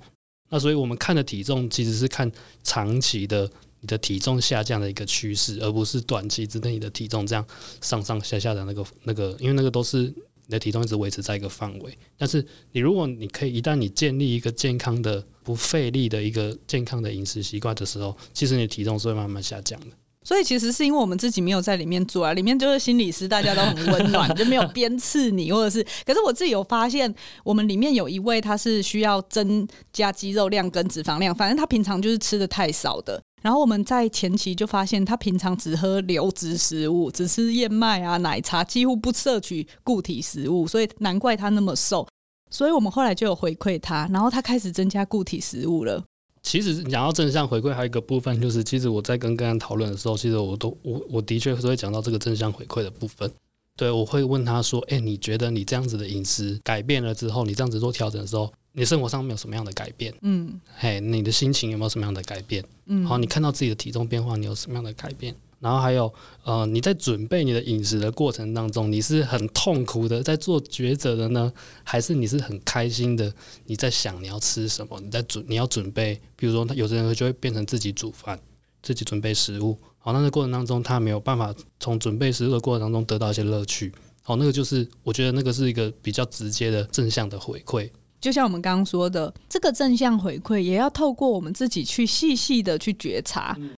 [0.48, 2.30] 那所以，我们看的体重其实是看
[2.64, 3.48] 长期的
[3.80, 7.46] 你的体重下降的一个趋势，而不是短期之内你的体重这样
[7.80, 11.96] 上上下下的那个那个，因为那个都是你的体重一直维持在一个范围。
[12.18, 19.86] 但是，你如果你可以一旦你建立一个健康的、不费力的一个健康的饮食习惯的时候，其实你的体重是会慢慢下降的。
[20.30, 25.84] 所以其实是因为我们自己没有在里面做啊，里面就是心理师，大家都很温暖，就没有鞭笞你，或者是。
[26.06, 27.12] 可是我自己有发现，
[27.42, 33.20] 我们里面有一位他是需要增加肌肉量跟脂肪量，反正他平常就是吃的太少的。
[33.42, 42.06] 然后我们在前期就发现，他平常只喝流质食物，只吃燕麦啊、奶茶，几乎不摄取固体食物，所以难怪他那么瘦。
[42.48, 46.04] 所以我们后来就有回馈他，然后他开始增加固体食物了。
[46.42, 53.30] 其实讲到正向回馈，还有一个部分就是，其实我在跟个人讨论的时候，其实我都我我的确是会讲到这个正向回馈的部分。
[53.76, 60.12] 对，我会问他说：“哎，你觉得你这样子的饮食改变了之后，你这样子做调整的时候，你生活上没有什么样的改变？
[60.22, 62.62] 嗯，嘿，你的心情有没有什么样的改变？
[62.86, 71.52] 嗯，好，你看到自己的体重变化，你有什么样的改变？”然后还有，呃，你在准备你的饮食的过程当中，你是很痛苦的在做抉择的呢，
[71.84, 73.30] 还是你是很开心的？
[73.66, 74.98] 你在想你要吃什么？
[75.00, 78.40] 你在准你要准备，比如说，他有的人就会变成自己煮饭，
[78.82, 79.78] 自己准备食物。
[79.98, 83.92] 好，那个过程当中，他没有办法从准备食物的过程当中得到一些乐趣。
[84.22, 87.90] 好，那个就是我觉得那个是一个比较直接的正向的回馈。
[88.18, 93.54] 就像我们刚刚说的，这个正向回馈也要透过我们自己去细细的去觉察。
[93.60, 93.70] 嗯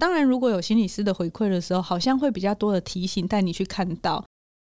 [0.00, 4.24] 当然，如果有心理师的回馈的时候，好像会比较多的提醒，带你去看到。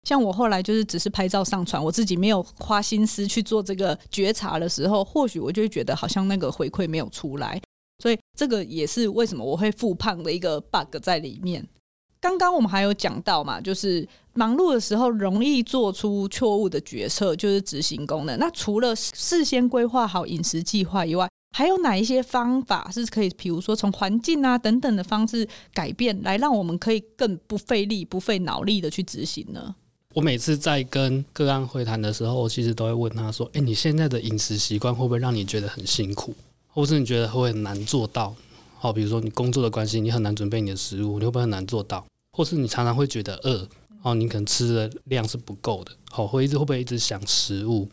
[0.07, 7.61] 像我后来就是只是拍照上传，我自己没有花心思去做这个觉察的时候，或许我就会觉得好像那个回馈没有出来。
[8.01, 11.63] 所以这个也是为什么我会复胖的一个 bug 在里面。
[12.19, 18.39] 刚刚我们还有讲到嘛，就是忙碌的时候容易做出错误的决策，就是执行功能。
[18.39, 29.75] 那除了事先规划好饮食计划以外，还有哪一些方法是可以，比如说从环境啊等等的方式改变，来让我们可以更不费力、不费脑力的去执行呢？
[30.13, 36.33] 我每次在跟个案会谈的时候，其实都会问他说：“诶，你现在的饮食习惯会不会让你觉得很辛苦，
[36.67, 38.33] 或是你觉得会很难做到？
[38.77, 42.05] 好，比如说你工作的关系，你很难准备你的食物，你会不会很难做到？
[42.37, 43.67] 或是你常常会觉得饿，
[44.01, 47.87] 哦，你可能吃的量是不够的，好，会一直会不会一直想食物？”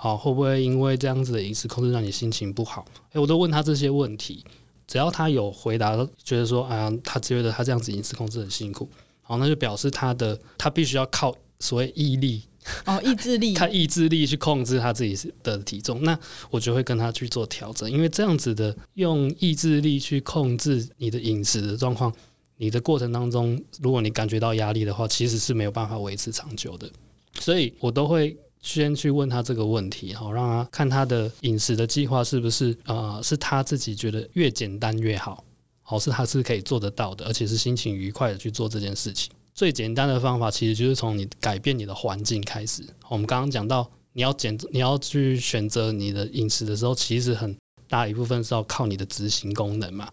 [0.00, 2.86] 好，会不会因为这样子的饮食控制让你心情不好？
[3.14, 4.44] 诶，我都问他这些问题，
[4.86, 8.88] 只要他有回答，觉得说，哎呀，他觉得他这样子饮食控制很辛苦，
[9.22, 12.44] 好，那就表示他的他必须要靠所谓毅力
[12.84, 16.00] 哦，意志力， 他意志力去控制他自己的体重。
[16.04, 16.16] 那
[16.48, 22.12] 我就会跟他去做调整，因为这样子的用意志力去控制你的饮食的状况，
[22.56, 26.88] 你的过程当中，如果你感觉到压力的话，其实是没有办法维持长久的。
[27.40, 28.36] 所以我都会。
[28.60, 35.44] 先去问他这个问题，好，让他看他的饮食的计划是不是呃是他自己觉得越简单越好，
[35.82, 39.30] 好，是他是可以做得到的，而且是心情愉快的去做这件事情。
[39.54, 42.82] 最简单的方法其实就是从你改变你的环境开始。
[43.08, 47.56] 我们刚刚讲到，你要减，你要去选择你的饮食的时候，其实很
[47.88, 50.08] 大一部分是要靠你的执行功能嘛。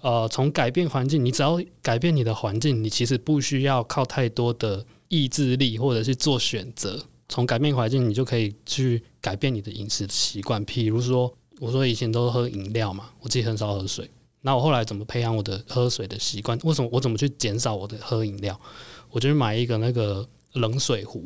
[0.00, 7.02] 呃，从改变环境，你只要改变你的环境，你其实不需要靠太多的意志力或者是做选择。
[7.28, 10.64] 从改变环境，你就可以去改变你的饮食习惯。
[10.64, 14.08] 譬如说，我说以前都喝饮料嘛，我自己很少喝水。
[14.42, 16.56] 那我后来怎么培养我的喝水的习惯？
[16.62, 18.58] 为什么我怎么去减少我的喝饮料？
[19.10, 21.24] 我就买一个那个冷水壶。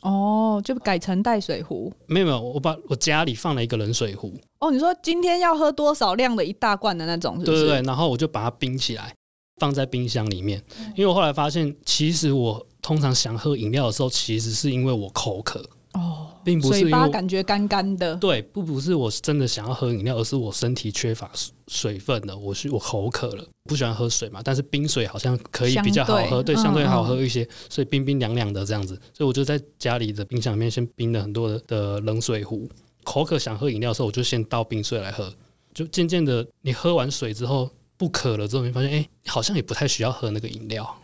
[0.00, 1.92] 哦，就改成带水壶。
[2.06, 4.32] 没有没有，我把我家里放了一个冷水壶。
[4.58, 7.58] 哦，你说今天要喝多少量的一大罐的那种是不是？
[7.58, 9.14] 对对对，然后我就把它冰起来，
[9.60, 10.60] 放在冰箱里面。
[10.96, 15.64] 因为我后来发现，其实我通常想喝饮料的时候，其实是因为我口渴。
[15.92, 21.30] 哦，并不是因为嘴巴感觉干干的，对，不不是我真的想要喝饮料，而是我身体缺乏
[21.68, 32.66] 水分了，我是我口渴了，不喜欢喝水嘛，但是冰水好像可以比较好喝，对，相对好喝一些，所以冰冰凉凉的这样子，所以我就在家里的冰箱里面先冰了很多的的冷水壶，
[33.04, 35.30] 口渴想喝饮料的时候，我就先倒冰水来喝，
[35.74, 37.68] 就渐渐的你喝完水之后
[37.98, 40.98] 不渴了之后，你发现哎、欸，好像也不太需要喝那个饮料。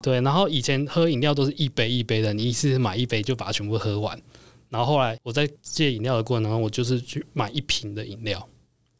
[0.00, 4.20] 对，然后以前喝饮料都是一杯一杯的，你一次买一杯就把它全部喝完。
[4.68, 8.48] 然后后来我在戒饮料的过程当中，我就是去买一瓶的饮料。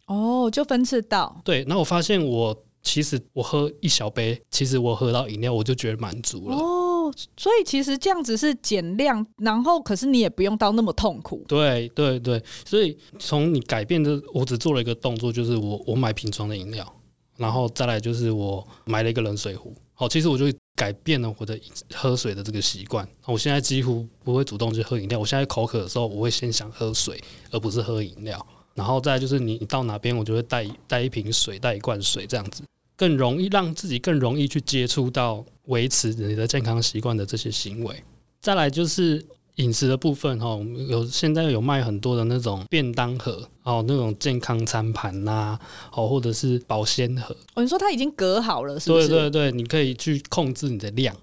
[0.07, 1.41] 哦，就分次到。
[1.45, 6.57] 对，然后我发现我其实我喝一小杯，其实我喝到饮料我就觉得满足了。
[6.57, 11.45] 哦，所以其实这样子是减量，然后可是你也不用到那么痛苦。
[11.47, 16.93] 对对对，所以从你改变的，我只做了一个动作，就是我我买瓶装的饮料，
[17.37, 19.73] 然后再来就是我买了一个冷水壶。
[19.95, 20.47] 好，其实我就。
[20.79, 21.59] 改变了我的
[21.93, 25.19] 喝水的这个习惯，我现在几乎不会主动去喝饮料。
[25.19, 28.47] 我现在口渴的时候，我会先想喝水，而不是喝饮料。
[28.75, 32.63] 然后再就是你到哪边，我就会带带一瓶水，带一罐水，这样子
[32.97, 38.01] 更容易让自己更容易去接触到维持你的健康习惯的这些行为。
[38.41, 39.27] 再来就是。
[39.59, 45.59] 饮食的部分哈，我们有现在有卖很多的那种便当盒哦，那种健康餐盘呐，
[45.93, 47.37] 哦，或者是保鲜盒。
[47.55, 49.09] 哦，你说它已经隔好了，是不是？
[49.09, 51.15] 对对对，你可以去控制你的量。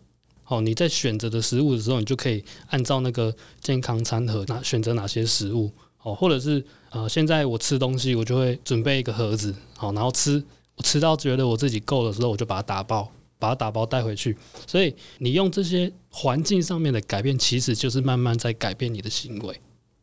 [0.48, 5.72] 哦，你在选择的食物的时候，你就可以按照那个健康餐盒，哪选择哪些食物。
[6.04, 10.44] 哦，或者是呃，现在我吃东西，我就会准备一个盒子，好，然后吃，
[10.76, 13.10] 我吃到觉得我自己够的时候，我就把它打包。
[13.38, 19.60] 把它打包带回去，所以你用这些环境上面的改变，其实就是慢慢在改变你的行为，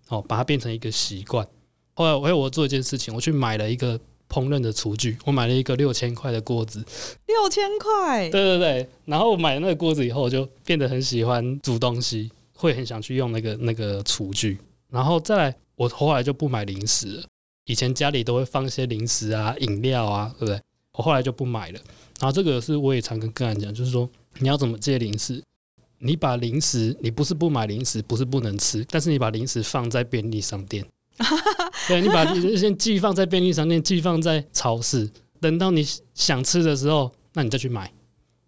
[0.08, 1.46] 哦，把它变成一个习惯。
[1.94, 6.84] 后来，我有我做一件事情，我去买了一个烹饪的厨具，我买了一个六千块的锅子，
[7.26, 8.88] 六千块，对对对。
[9.04, 14.58] 然后我买了那个锅子以后，我就变得很喜欢煮东西，会很想去用那个那个厨具。
[14.88, 17.24] 然后再来，我后来就不买零食了。
[17.66, 20.60] 以前家里都会放一些零食啊、饮料啊，对不对？
[20.94, 21.80] 我后来就不买了。
[22.22, 24.08] 然后这个是我也常跟个人讲，就是说
[24.38, 25.42] 你要怎么戒零食？
[25.98, 30.86] 你把零食，你不是不买零食，不是不能吃，但是你把零食放在便利商店，
[31.88, 32.24] 对，你把
[32.56, 37.92] 先寄放在便利商店，寄放在超市，等到你想吃的时候，那你再去买。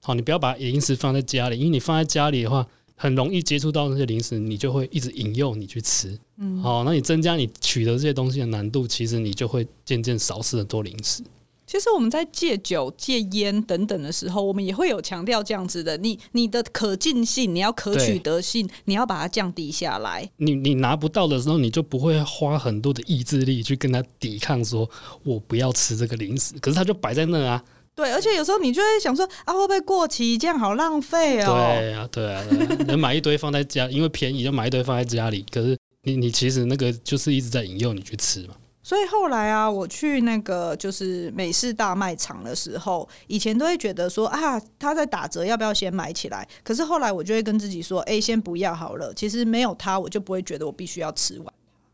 [0.02, 6.16] 好，你不要把零食放在家里，因为你放在家里的话，很容易接触到那些零食，你就会一直引诱你去吃。
[6.38, 11.24] 嗯，好，那你增加你取得这些东西的难度，其实你就会渐渐少吃很多零食。
[11.66, 20.30] 其实我们在戒酒、戒烟等等的时候，我们也会有强调这样子的：你你的可进性，你要可取得性，你要把它降低下来。
[20.36, 24.88] 你你拿不到的时候，你就不会花很多的意志力去跟他抵抗，说
[25.22, 26.54] 我不要吃这个零食。
[26.60, 27.64] 可是它就摆在那啊。
[27.94, 30.36] 对，而且有时候你就会想说啊，会不会过期？
[30.36, 31.46] 这样好浪费哦。
[31.46, 32.44] 对啊，对啊，
[32.86, 35.46] 能 买一堆放在家，因为便宜就买一堆放在家里。
[35.50, 38.54] 可是你你其实那个就是一直在引诱你去吃嘛。
[38.84, 46.46] 所以后来啊，我去那个就是美式大卖场的时候，以前都会觉得说啊，他在打折，要不要先买起来？
[46.62, 49.12] 可是后来我就会跟自己说，哎，先不要好了。
[49.14, 51.46] 其实没有它，我就不会觉得我必须要吃完。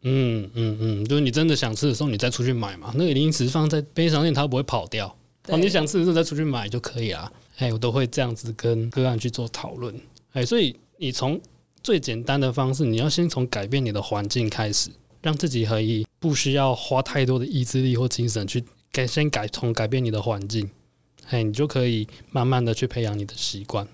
[0.02, 2.92] 嗯嗯嗯，就是你真的想吃的时候，你再出去买嘛。
[2.96, 5.06] 那个零食放在便利商店，它不会跑掉。
[5.46, 7.30] 哦，你想吃的时候再出去买就可以了。
[7.58, 9.94] 哎，我都会这样子跟个案去做讨论。
[10.32, 11.40] 哎，所以你从
[11.84, 14.90] 最简单的方式，你要先从改变你的环境开始。
[15.22, 20.70] 让自己可以不需要花太多的意志力或精神去改，先改从改变你的环境，
[21.26, 23.86] 嘿，你就可以慢慢的去培养你的习惯。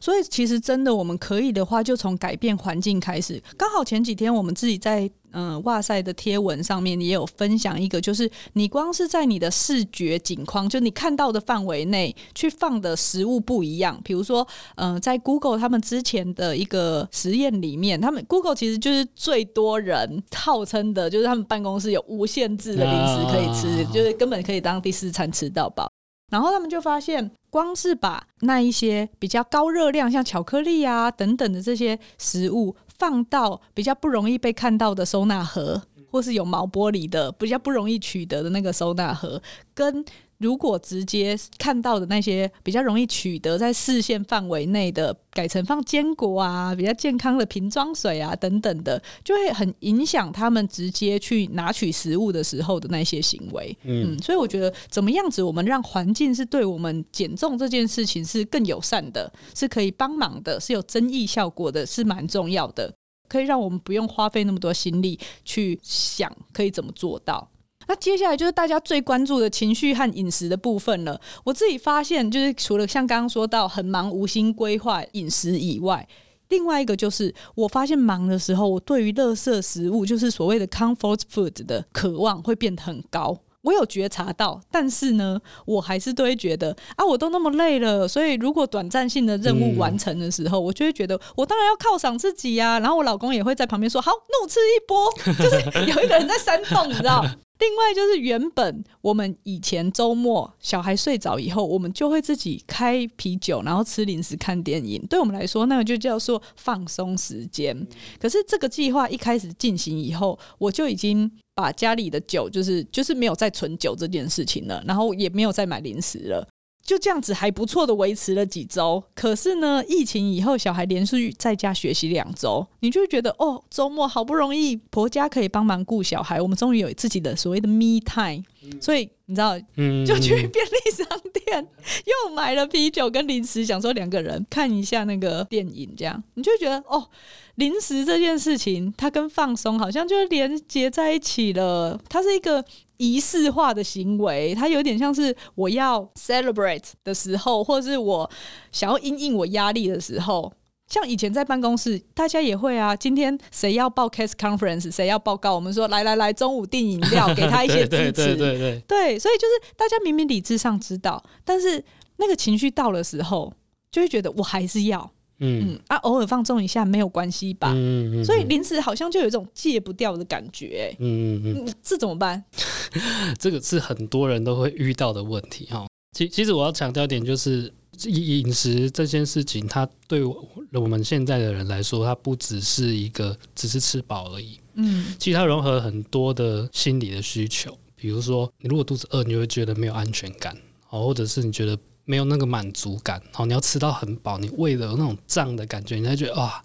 [0.00, 3.42] 所以其实真的，我们可以的话，就从改变环境开始。
[3.56, 13.98] 刚好前几天我们自己在嗯哇塞的贴文上面也有分享一个，就是你光是在你的视觉景框，就你看到的范围内去放的食物不一样。
[14.04, 14.46] 比如说，
[14.76, 25.90] 嗯，在 Google 他们之前的一个实验里面，他们 Google 其实就是最多人号称的，就是他们办公室有无限制的零食可以吃，就是根本可以当第四餐吃到饱。
[26.34, 35.82] 然后他们就发现，光是把那一些比较高热量，像巧克力啊等等的这些食物，放到比较不容易被看到的收纳盒，
[36.14, 39.42] 或是有毛玻璃的比较不容易取得的那个收纳盒，
[39.74, 40.04] 跟
[40.38, 53.76] 如果直接看到的那些比较容易取得在视线范围内的，改成放坚果啊，比较健康的瓶装水啊等等的，就会很影响他们直接去拿取食物的时候的那些行为。
[53.82, 62.92] 嗯，嗯，所以我觉得怎么样子，我们让环境是对我们减重这件事情是更友善的，是可以帮忙的，是有增益效果的，是蛮重要的，
[63.28, 67.48] 可以让我们不用花费那么多心力去想可以怎么做到。
[67.86, 71.20] 那接下来就是大家最关注的情绪和饮食的部分了。
[71.44, 76.08] 我自己发现，就是除了像刚刚说到很忙、无心规划饮食以外，
[76.48, 83.38] 另外一个就是我发现忙的时候，我对于垃圾食物，就是所谓的 comfort food 的渴望会变得很高。
[83.64, 95.12] 我有觉察到，但是呢，我还是都会觉得啊，我都那么累了，所以如果短暂性的任务完成的时候，我就会觉得我当然要犒赏自己呀、然后我老公也会在旁边说：“好，怒吃一波。”
[95.42, 97.24] 就是有一个人在煽动，你知道。
[97.60, 105.00] 另外就是原本我们以前周末小孩睡着以后，我们就会自己开啤酒，然后吃零食、看电影。
[105.06, 107.86] 对我们来说，那个就叫做放松时间。
[108.20, 116.46] 可是这个计划一开始进行以后，我就已经把家里的酒，就是就是没有再存酒这件事情了，然后也没有再买零食了。
[116.84, 128.44] 就这样子还不错的维持了几周，可是呢，疫情以后小孩连续在家学习两周，你就会觉得哦，周末好不容易婆家可以帮忙顾小孩，我们终于有自己的所谓的 me time，
[128.80, 131.66] 所以你知道，就去便利商店
[132.04, 137.08] 又买了啤酒跟零食，想说两个人看一下那个电影，这样你就觉得哦，
[137.56, 142.64] 零食这件事情它跟放松好像就连接在一起了，它是一个。
[142.96, 148.30] 仪式化的行为，它有点像是我要 celebrate 的时候，或者是我
[148.70, 150.50] 想要因应我压力的时候。
[150.88, 152.94] 像以前在办公室，大家也会啊。
[152.94, 158.12] 今天谁要报 case conference，谁要报告，我们说来来来，中午订饮料，给他一些 支持。
[158.12, 161.82] 对对对对，对，所以就是大家明明理智上知道，但是
[162.16, 163.52] 那个情绪到的时候，
[163.90, 165.10] 就会觉得我还是要。
[165.40, 167.72] 嗯，嗯啊，偶尔放纵一下没有关系吧？
[167.74, 170.94] 嗯嗯，嗯，所以临时好像就有一种戒不掉的感觉。
[171.00, 172.44] 嗯嗯嗯，这怎么办？
[173.36, 175.86] 这个是很多人都会遇到的问题哈。
[176.16, 177.72] 其其实我要强调一点，就是
[178.04, 184.58] 饮食这件事情，它对我们现在的人来说，它不只是一个只是吃饱而已。
[184.74, 191.78] 嗯，其实它融合很多的心理的需求，比如说你如果肚子饿，你会觉得没有安全感，或者是你觉得。
[192.06, 196.62] 没有那个满足感，好，你要吃到很饱，你胃的有那种胀的感觉，你才觉得啊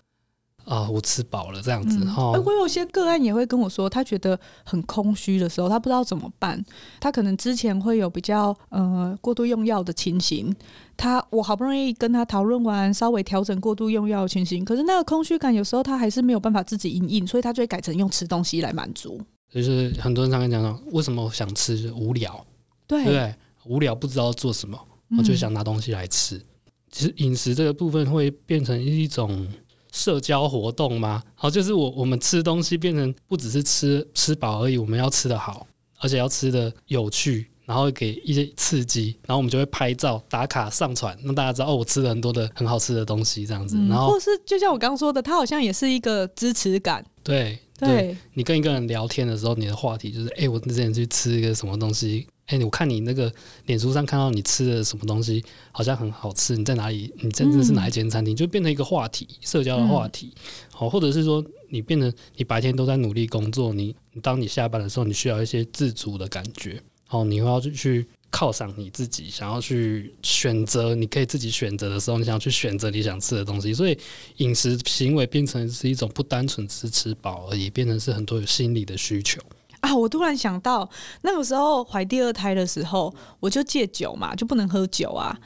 [0.69, 2.05] 啊，我吃饱了这样子。
[2.05, 6.63] 哈、嗯，我有些个案也会跟我说，他觉得很空虚的时候，他不知道怎么办。
[6.99, 10.55] 他可能之前会有比较呃过度用药的情形，
[10.95, 19.19] 他我好不容易跟他讨论完，稍微调整过度用药的情形，可是那个空虚感有时候他还是没有办法自己隐隐，所以他就会改成用吃东西来满足。
[19.51, 21.91] 就是很多人常常讲到，为什么我想吃？
[21.93, 22.45] 无聊，
[22.85, 23.35] 对，对不对？
[23.65, 24.79] 无聊不知道做什么。
[25.17, 26.43] 我就想拿东西来吃，嗯、
[26.91, 29.47] 其实饮食这个部分会变成一种
[29.91, 31.23] 社交活动吗？
[31.35, 35.65] 好，就是我我们吃东西变成不只是吃吃饱而已，我们要吃的好，
[35.99, 43.77] 而且要吃的有趣，然后给一些刺激，然后我们就会拍照打卡上传，让大家知道哦，我吃了很多的很好吃的东西这样子。
[43.87, 47.05] 然后、嗯、或是就像我刚刚说的，它好像也是一个支持感。
[47.23, 52.27] 对对，对，你跟一个人聊天的时候，你的话题就是哎、欸，我之前去吃一个什么东西。
[52.49, 53.31] 哎、欸，我看你那个
[53.67, 56.57] 脸书上看到你吃的什么东西，好像很好吃。
[56.57, 57.13] 你在哪里？
[57.21, 58.33] 你真的是哪一间餐厅？
[58.33, 60.33] 嗯、就变成一个话题，社交的话题。
[60.71, 66.81] 好、嗯，或者是说，你变成你白天都在努力工作，你当你下班的时候，你需要一些自主的感觉。
[67.05, 73.75] 好，你会要去犒赏你自己，想要去选择，你可以自己选择的时候，你想要去选择你想吃的东西。
[73.75, 73.95] 所以，
[74.37, 79.39] 饮食行为变成是一种不单纯只是吃饱而已，变成是很多有心理的需求。
[79.81, 79.95] 啊！
[79.95, 80.89] 我突然想到，
[81.21, 85.37] 那个时候怀第二胎的时候，我就戒酒嘛，就不能喝酒啊。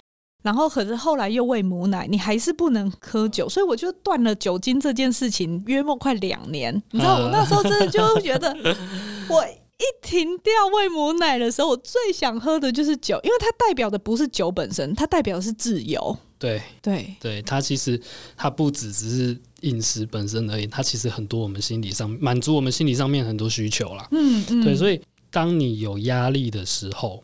[0.42, 6.76] 然后可是后来又喂母奶，你还是不能喝酒，所以我就断了酒精这件事情，约莫快两年。
[6.92, 8.54] 你知道，我那时候真的就觉得，
[9.30, 16.16] 我一停掉喂母奶的时候，我最想喝的就是酒，因为它代表的不是酒本身，它代表的是自由。
[16.38, 18.02] 对对对，它其实
[18.36, 24.08] 它不只只是饮食本身而已，它其实很多我们心理上满足我们心理上面很多需求啦。
[24.12, 27.24] 嗯嗯，对，所以当你有压力的时候，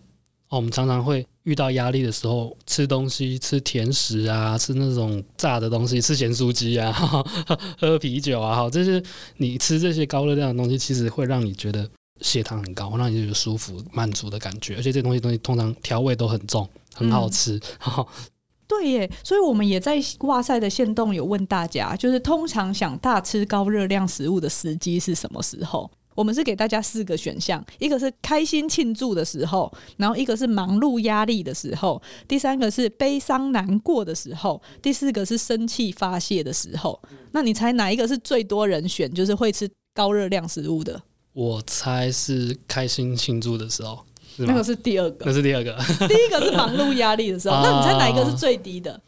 [0.50, 6.92] 哦，我们常常会遇到压力的时候，吃东西，吃甜食啊，吃那种炸的东西，吃咸酥鸡啊，
[7.80, 9.02] 喝啤酒啊，好，这些
[9.38, 11.90] 你吃这些高热量的东西，其实会让你觉得
[12.22, 16.68] 血糖很高，让你觉得舒服、满足的感觉，而且这些东西东西通常调味都很重。
[16.96, 17.60] 很好吃。
[17.86, 18.06] 嗯
[18.70, 25.90] 对耶，所以我们也在哇塞的线动有问大家，就是通常想大吃高热量食物的时机是什么时候？
[26.14, 37.02] 我们是给大家四个选项，一个是开心庆祝的时候，然后一个是忙碌压力的时候，第三个是悲伤难过的时候，第四个是生气发泄的时候。
[37.32, 41.02] 那你猜哪一个是最多人选，就是会吃高热量食物的？
[41.34, 44.06] 我猜是开心庆祝的时候。
[44.38, 45.76] 那个是第二个，那是第二个。
[46.08, 49.00] 第一个是忙碌压力的时候， 那你猜哪一个是最低的？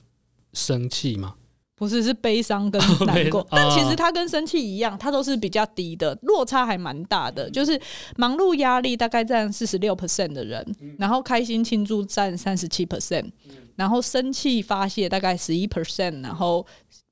[0.53, 1.36] 生气吗？
[1.76, 3.43] 不是，是悲伤跟 难过。
[3.49, 7.49] 但其实它跟生气一样，它都是比较低的，落差还蛮大的。
[7.49, 7.80] 就是
[8.17, 10.63] 忙碌压力大概占四十六 percent 的人，
[10.99, 13.32] 然后开心庆祝占三十七 percent，
[13.76, 16.63] 然后生气发泄大概十一 percent，然后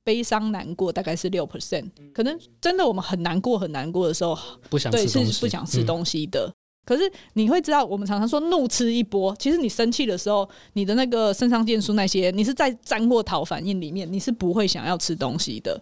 [0.04, 1.90] 悲伤难过大概是六 percent。
[2.14, 4.38] 可能真的我们很难过很难过的时候，
[4.70, 6.54] 不想吃东西，对，是不想吃东西的。
[6.90, 15.80] 可是你会知道，我们常常说怒吃一波，其实你生气的时候，你的那个肾上腺素那些，你是在战或逃反应里面，你是不会想要吃东西的。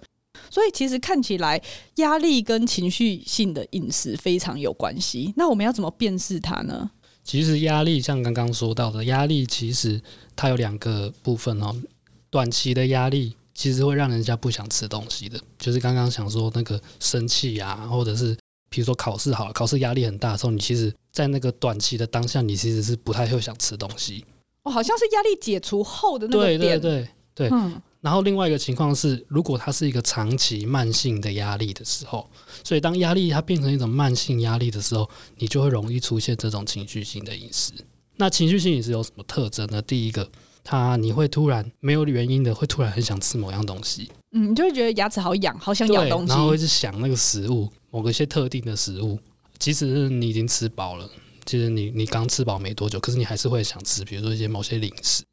[0.49, 1.61] 所以其实看起来
[1.95, 5.33] 压力跟情绪性的饮食非常有关系。
[5.37, 6.91] 那我们要怎么辨识它呢？
[7.23, 10.01] 其实压力像刚刚说到的，压力其实
[10.35, 11.73] 它有两个部分哦。
[12.29, 18.35] 短期的压力其实会让人家不想吃东西的，就是刚刚想说那个生气啊，或者是。
[18.69, 24.25] 比如说考试好了，考试压力很大的时候，你其实，在那个短期的当下，你其实是不太会想吃东西。
[24.63, 26.59] 哦，好像是压力解除后的那个点。
[26.59, 27.49] 对对对对。
[27.51, 27.81] 嗯。
[27.99, 32.29] 然后另外一个情况是，如果它是一个长期慢性的压力的时候，
[32.63, 37.73] 所以当压力它变成一种慢性压力的时候，你就会容易出现这种情绪性的饮食。
[38.15, 39.81] 那情绪性饮食有什么特征呢？
[39.81, 40.29] 第一个，
[40.63, 44.09] 它你会突然没有原因的，会突然很想吃某样东西。
[44.31, 47.67] 嗯，你就会觉得牙齿好痒，好想咬东西，然后会一直想那个食物。
[47.89, 49.17] 某个一些特定的食物，
[49.57, 51.09] 即使是你已经吃饱了，
[51.45, 55.23] 其实你你刚吃饱没多久，可是你还是会想吃，比如说一些某些零食，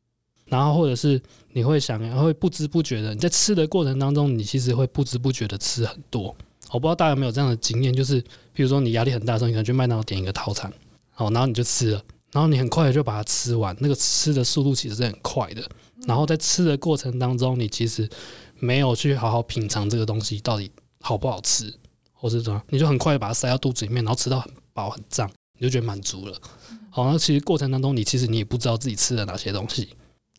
[0.46, 1.20] 然后或者是
[1.52, 6.34] 你会想，会不知不觉的你在吃的过程当中，你其实会不知不觉的吃很多。
[6.70, 8.20] 我不知道大家有没有这样的经验，就是
[8.52, 10.72] 比如说你压力很大的时候，你可能去麦当劳点一个套餐，
[11.12, 12.02] 好，然后你就吃了，
[12.32, 15.62] 然后你很快就把它吃完，那个吃的速度其实是很快的，
[16.06, 18.08] 然后在吃的过程当中，你其实
[18.58, 21.72] 没有去好好品尝这个东西到底好不好吃。
[22.24, 26.34] 或是怎么，你就很快把它塞到肚子里面，然后吃到很饱很胀，你就觉得满足了。
[26.88, 29.90] 好，那其实过程当中，你其实你也不知道自己吃了哪些东西。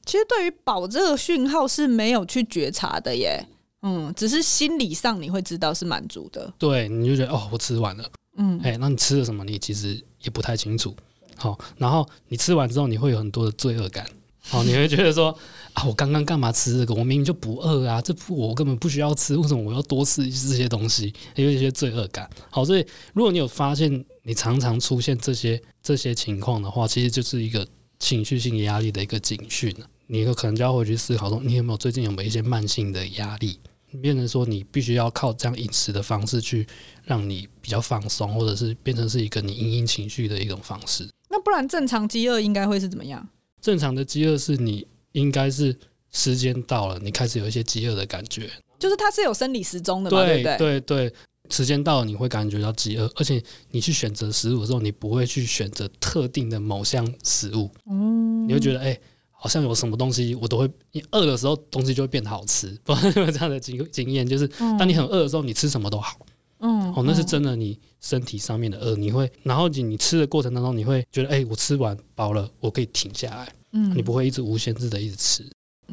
[0.04, 3.40] 其实对于饱这个讯号是没有去觉察的耶，
[3.84, 6.52] 嗯，只是心理上你会知道是满足的。
[6.58, 9.44] 对，你就觉得哦，我吃完了，嗯，哎，那你吃了什么？
[9.44, 10.96] 你其实也不太清楚。
[11.36, 14.04] 好，然后你吃完之后，你会有很多的罪恶感。
[14.48, 15.38] 好，你会觉得说。
[15.76, 15.84] 啊！
[15.84, 16.94] 我刚刚干嘛吃这个？
[16.94, 18.02] 我明明就不饿啊！
[18.02, 21.14] 这不，我根本不需要吃，为什么我要多吃这些东西？
[21.36, 22.30] 有一些罪恶感。
[22.50, 27.68] 好，所以如果你有发现你常常出现这些这些情况的话，其实就是一个
[28.00, 29.76] 情绪性压力的一个警讯。
[30.08, 33.60] 你有可能就要回去思考说，你有没有最近有没有一些慢性的压力，
[34.02, 36.66] 变成说你必须要靠这样饮食的方式去
[37.04, 41.10] 让你比较放松，或者是变成是一个你因应情绪的一种方式。
[41.28, 43.28] 那不然正常饥饿应该会是怎么样？
[43.66, 44.88] 正常的饥饿是你。
[45.16, 45.74] 应该是
[46.12, 50.58] 时间到了，你开始有一些饥饿的感觉，就是它是有生理时钟的嘛，对，对不对？
[50.58, 51.14] 对对，
[51.50, 53.42] 时间到了你会感觉到饥饿，而且
[53.72, 59.02] 你去选择食物的时候，你不会去选择特定的某项食物，嗯，你会觉得哎、欸，
[59.32, 64.28] 好像有什么东西我都会，你饿的时候东西就会变好吃，不知道有没有这样的经经验？
[64.28, 64.46] 就是
[64.78, 66.18] 当你很饿的时候，你吃什么都好，
[66.66, 73.48] 嗯，哦，那是真的，你身体上面的饿，你会，然后你你吃的过程当中，你会觉得哎、欸，我吃完饱了，我可以停下来。
[73.74, 75.44] 嗯，你不会一直无限制的一直吃，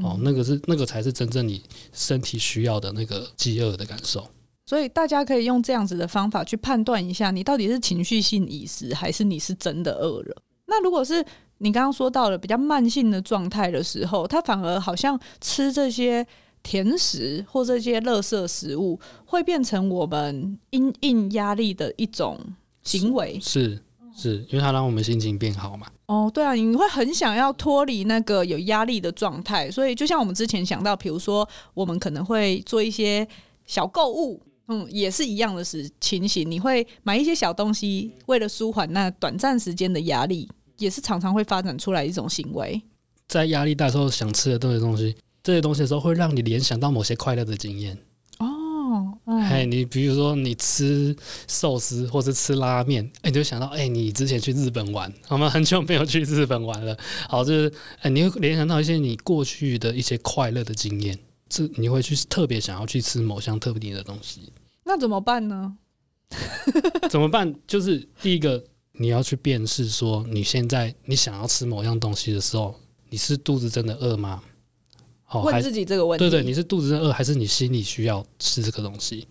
[0.03, 1.63] 哦，那个是那个才是真正你
[1.93, 4.27] 身体需要的那个饥饿的感受。
[4.65, 10.43] 所以大家可以用这样子的方法去判断一下，你到底是情绪性饮食，还是你是真的饿了。
[10.67, 11.23] 那如果是
[11.59, 16.27] 你刚刚说到了比较慢性的状态的时候，它反而好像吃这些
[16.63, 22.39] 甜食或这些垃圾食物，会变成我们因应压力的一种
[22.83, 23.39] 行为。
[23.41, 23.83] 是。
[24.15, 25.87] 是是因为它让我们心情变好嘛？
[26.05, 33.27] 哦，对啊，你会很想要脱离那个有压力的状态，所以就像我们之前想到，比如说我们可能会做一些
[33.65, 34.39] 小购物，
[34.69, 36.49] 嗯，也是一样的事情形。
[36.49, 40.47] 你会买一些小东西，为了舒缓那短暂时间的压力，
[40.77, 42.83] 也是常常会发展出来一种行为。
[43.27, 47.99] 在压力大的时候想吃的这些东西，这些东西的时候会让你联想到某些快乐的经验。
[48.39, 51.17] 哦哎、嗯，你比如说你吃
[51.49, 55.49] 寿司或者吃拉面，哎，你就想到哎，你之前去日本玩，我们？
[55.49, 56.97] 很久没有去日本玩了，
[57.29, 61.19] 好，就是哎，你会联想到一些你过去的一些快乐的经验，
[61.49, 64.53] 这你会去特别想要去吃某项特定的东西。
[64.85, 65.77] 那怎么办呢？
[67.09, 67.55] 怎么办？
[67.67, 68.63] 就是第一个，
[68.93, 72.75] 你要去辨识说你现在你想要吃某样东西的时候，
[73.09, 74.43] 你是肚子真的饿吗？
[75.33, 76.23] 好，问自己这个问题。
[76.23, 79.27] 对对，你是肚子饿，还是你心里需要吃这个东西？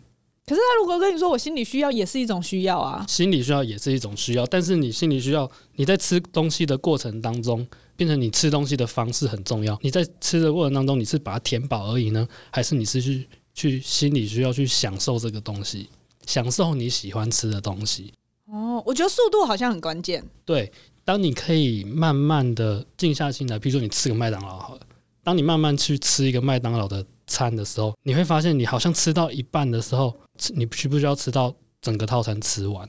[0.47, 3.05] 可是他如果跟你说我心里需要，也是一种需要啊。
[3.07, 9.77] 心里需要也是一种需要，但是你心里需要，你在吃东西的过程当中，变成你吃东西的方式很重要。
[9.83, 15.87] 你在吃的过程当中，你是把它填饱而已呢，还是你是去去心里需要去享受这个东西，
[16.25, 18.11] 享受你喜欢吃的东西？
[18.47, 20.21] 哦，我觉得速度好像很关键。
[20.43, 20.71] 对，
[21.05, 24.81] 当你可以慢慢的静下心来，比如说你吃个麦当劳好了，
[25.23, 30.15] 当你慢慢去吃一个麦当劳的餐的时候，你会发现你好像吃到一半的时候，
[30.55, 32.87] 你需不需要吃到整个套餐吃完？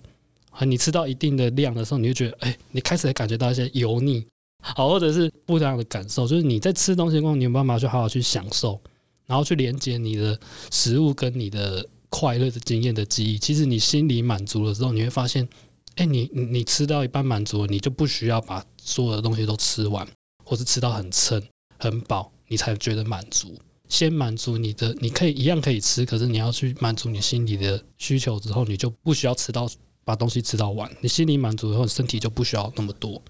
[0.51, 4.23] 和你吃到一定的量的时候，你就觉得，哎、你开始感觉到一些油腻，
[4.61, 8.79] 好，或者是不一样的感受，就是你在吃东西的过程中，你有办法去好好去享受，
[9.27, 10.39] 然后去连接你的
[10.71, 13.39] 食物跟你的快乐的经验的记忆。
[13.39, 15.49] 其实你心里满足了之后，你会发现，
[15.97, 20.07] 哎、你你吃到一半满足了，你就不需要把所有的东西都吃完，
[20.45, 21.43] 或是吃到很撑
[21.83, 23.59] 很饱，你才觉得满足。
[23.89, 29.69] 先满足你的，你可以一样可以吃，可是你要去满足你心里的需求之后，你就不需要吃到
[30.05, 30.89] 把东西吃到完。
[31.01, 33.21] 你心里满足以后，身体就不需要那么多。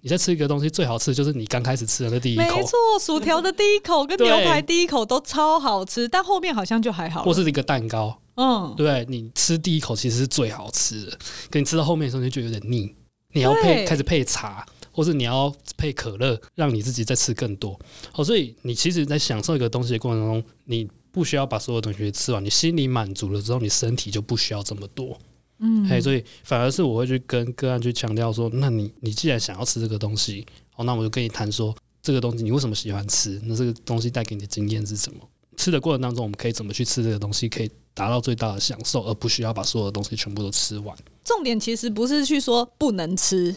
[0.00, 2.42] 你再吃一个东西，最好吃就是你刚开始吃的那第一口。
[2.42, 7.22] 没错，薯条的第一口跟牛排第一口都超好吃，但后面好像就还好。
[7.22, 11.18] 或是一个蛋糕，嗯，对，你吃第一口其实是最好吃的，
[11.50, 12.94] 可你吃到后面的时候你就觉得有点腻，
[13.32, 14.66] 你要配开始配茶。
[14.94, 17.78] 或是你要配可乐，让你自己再吃更多。
[18.14, 25.18] 哦，所以你其实，在享受一个东西的过程中，你不需要把所有东西吃完，你心里满足了之后，你身体就不需要这么多。
[25.58, 33.40] 嗯，嘿，所以反而是我会去跟个案去强调说，那你你既然想要吃这个东西，哦，那我就跟你谈说，这个东西你为什么喜欢吃？
[33.44, 35.18] 那这个东西带给你的经验是什么？
[35.56, 40.96] 吃的过程当中，我们可以怎么去吃这个东西，可以达到最大的享受，而不需要把所有的东西全部都吃完。
[41.24, 43.54] 重点其实不是去说不能吃。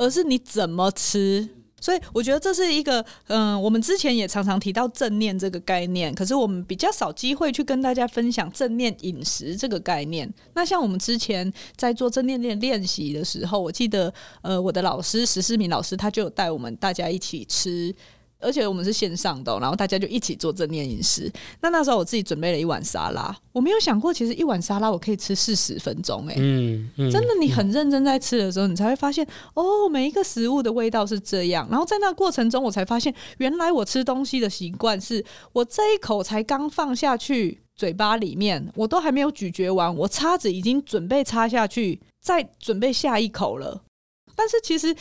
[0.00, 1.46] 而是你怎么吃，
[1.78, 10.32] 所以我觉得这是一个，嗯，我们之前也常常提到正念这个概念，可是我们比较少机会去跟大家分享正念饮食这个概念。
[10.54, 17.94] 那像我们之前在做正念练练习的时候，我记得，呃，我的老师石思明老师他就带我们大家一起吃。
[18.40, 21.30] 而且我们是线上的，然后大家就一起做正念饮食。
[21.60, 26.34] 那那时候我自己准备了一碗沙拉，我没有想过，其实一碗沙拉我可以吃四十分钟，欸。
[26.38, 31.68] 嗯，嗯，真的，你很认真在吃的时候，你才会发现，哦，每一个食物的味道是这样。
[31.70, 43.82] 然后在那个过程中，我才发现，原来我吃东西的习惯是，我这一口才刚放下去嘴巴里面，我都还没有咀嚼完，我叉子已经准备插下去，再准备下一口了。
[44.34, 44.94] 但是其实，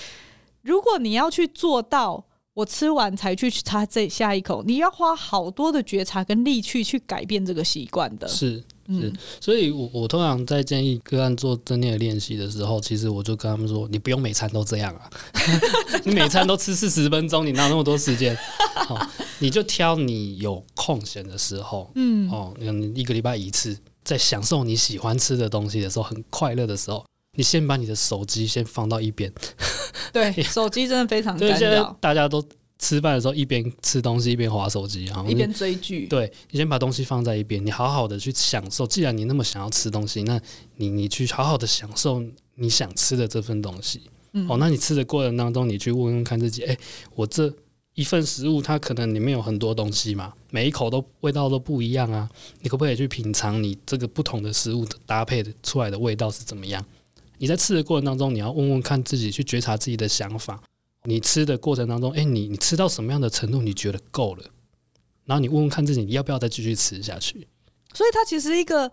[0.62, 2.26] 如果你要去做到，
[2.60, 8.28] 我吃完才去擦这下一口，你要花好多的觉察跟力气去改变这个习惯的。
[8.28, 15.10] 是是，嗯、所以我我通常在建议个案做正念的练习的时候，其实我就跟他们说，你不用每餐都这样啊，
[16.04, 18.36] 你每餐都吃四十分钟，你哪有那么多时间？
[18.76, 19.00] 好，
[19.40, 27.06] 你就挑你有空闲的时候，嗯，哦，你一个礼拜一次，在享受你喜欢吃的东西的时候，很快乐的时候。
[27.40, 29.32] 你先把你的手机先放到一边，
[30.12, 31.98] 对， 手机真的非常干扰。
[32.02, 32.44] 大家都
[32.78, 36.06] 吃饭的时候一边吃东西一边划手机，然后一边追剧。
[36.08, 38.86] 对，你先把东西放在一边，你好好的去享受。
[38.86, 40.38] 既然你那么想要吃东西，那
[40.76, 42.22] 你你去好好的享受
[42.56, 44.02] 你想吃的这份东西。
[44.34, 46.78] 嗯，哦，那你吃的过程当中，你去问问看自己，哎，
[47.16, 47.50] 我这
[47.96, 52.30] 一份食物它可能里面有很多东西嘛，每一口都味道都不一样啊，
[52.60, 56.84] 你可不可以去品尝你这个不同的食物的搭配的出来的味道是怎么样？
[57.40, 60.62] 你在吃的过程当中，你要问问看自己，去觉察自己的想法。
[61.06, 64.44] 你吃的过程当中，诶，你你吃到什么样的程度，你觉得够了？
[65.26, 67.48] 然后你问问看自己，你要不要再继续吃下去？
[67.96, 68.92] 所以它其实一个。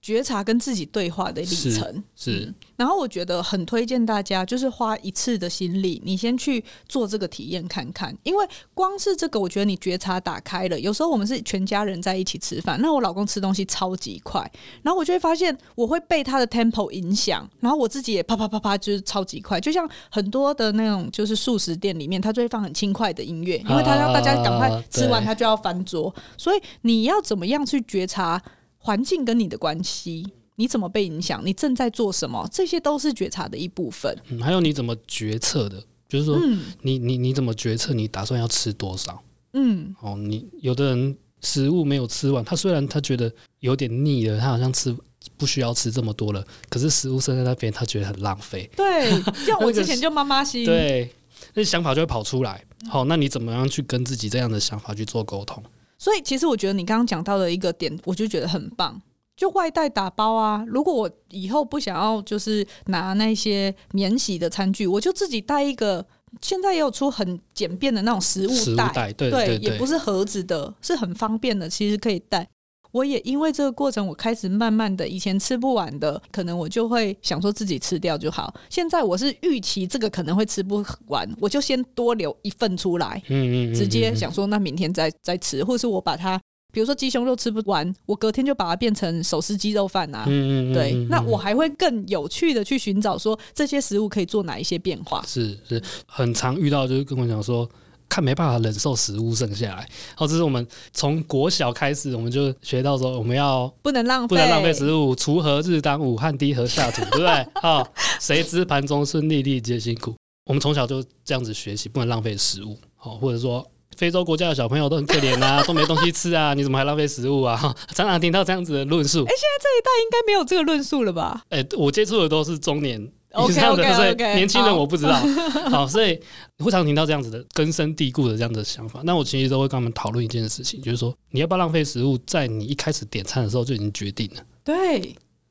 [0.00, 8.16] 觉察跟自己对话的历程是，是、嗯，然后我觉得很推荐大家，就是花一次的心力，你先去做这个体验看看。
[8.22, 10.78] 因为光是这个，我觉得你觉察打开了。
[10.78, 14.40] 有时候我们是全家人在一起吃饭，那我老公吃东西超级快，
[14.82, 19.60] 然后我就会发现我会被他的 tempo 影响，然后我自己也啪啪啪啪就是超级快。
[19.60, 26.14] 就像很多的那种就是素食店里面，他就会放很轻快的音乐，因为他让大家赶快吃完，他就要翻桌。
[26.36, 28.40] 所以你要怎么样去觉察？
[28.78, 30.26] 环境跟你的关系，
[30.56, 31.40] 你怎么被影响？
[31.44, 32.48] 你正在做什么？
[32.50, 34.16] 这些都是觉察的一部分。
[34.30, 35.82] 嗯，还有你怎么决策的？
[36.08, 37.92] 就是说，嗯、你你你怎么决策？
[37.92, 39.22] 你打算要吃多少？
[39.52, 44.96] 嗯，哦，你有的人食物没有吃完，他虽然他觉得有点腻了，他好像吃
[45.36, 48.70] 不需要吃这么多了，可是食物剩在那边，他觉得很浪费。
[48.74, 49.10] 对，
[49.44, 51.12] 像我之前就妈妈心，对，
[51.54, 52.64] 那想法就会跑出来。
[52.88, 55.62] 好，那你怎么样去跟自己这样的想法去做沟通？
[55.98, 59.00] 所以，其实我觉得你刚刚讲到的一个点，我就觉得很棒。
[59.36, 66.04] 就外带打包啊，如果我以后不想要就是拿那些免洗的餐具，我就自己带一个
[66.42, 72.48] 现在也有出很简便的那种食物袋，对，对，也不是盒子的，是很方便的，其实可以带。
[72.90, 78.52] 我也因为这个过程，我开始慢慢的，以前吃不完的，可能我就会想说自己吃掉就好。
[78.70, 86.40] 现在我是预期这个可能会吃不完，我就先多留一份出来，嗯嗯，直接想说那明天再再吃，或是我把它，
[86.72, 95.22] 比如说鸡胸肉吃不完，我隔天就把它变成手撕鸡肉饭啊，嗯嗯，对，那我还会更有趣的去寻找说这些食物可以做哪一些变化。
[95.26, 97.68] 是是，很常遇到就是跟我讲说。
[98.08, 105.14] 看没办法忍受食物剩下来，好，这是我们从国小开始，我们就学到说我们要不能浪费，不能浪费食物。
[105.14, 107.46] 锄禾日当午，汗滴禾下土，对不对？
[107.60, 107.86] 好，
[108.20, 110.14] 谁知盘中餐，粒粒皆辛苦。
[110.46, 112.78] 我们从小就这样子学习，不能浪费食物。
[112.96, 113.64] 好，或者说
[113.96, 117.58] 非洲国家的小朋友都很可怜啊，都没东西吃啊， 你怎么还浪费食物啊？
[117.94, 119.18] 常常听到这样子的论述。
[119.18, 121.42] 哎、欸，现在这一代应该没有这个论述了吧？
[121.50, 123.12] 哎、欸，我接触的都是中年。
[123.48, 125.14] 以上的，所以年轻人我不知道。
[125.70, 126.18] 好，所以
[126.56, 129.00] 你会常听到这样子的根深蒂固的这样的想法。
[129.04, 134.42] 那我其实都会跟他们讨论一件事情，就是说你要不要浪费食物，在你一开始点餐的时候就已经决定了。
[134.64, 135.00] 对，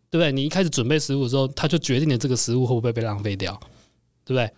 [0.09, 0.31] 对不对？
[0.31, 3.53] 你一开始准备食物的时候，他就决定了这个食物会不会被浪费掉，
[4.25, 4.51] 对不对？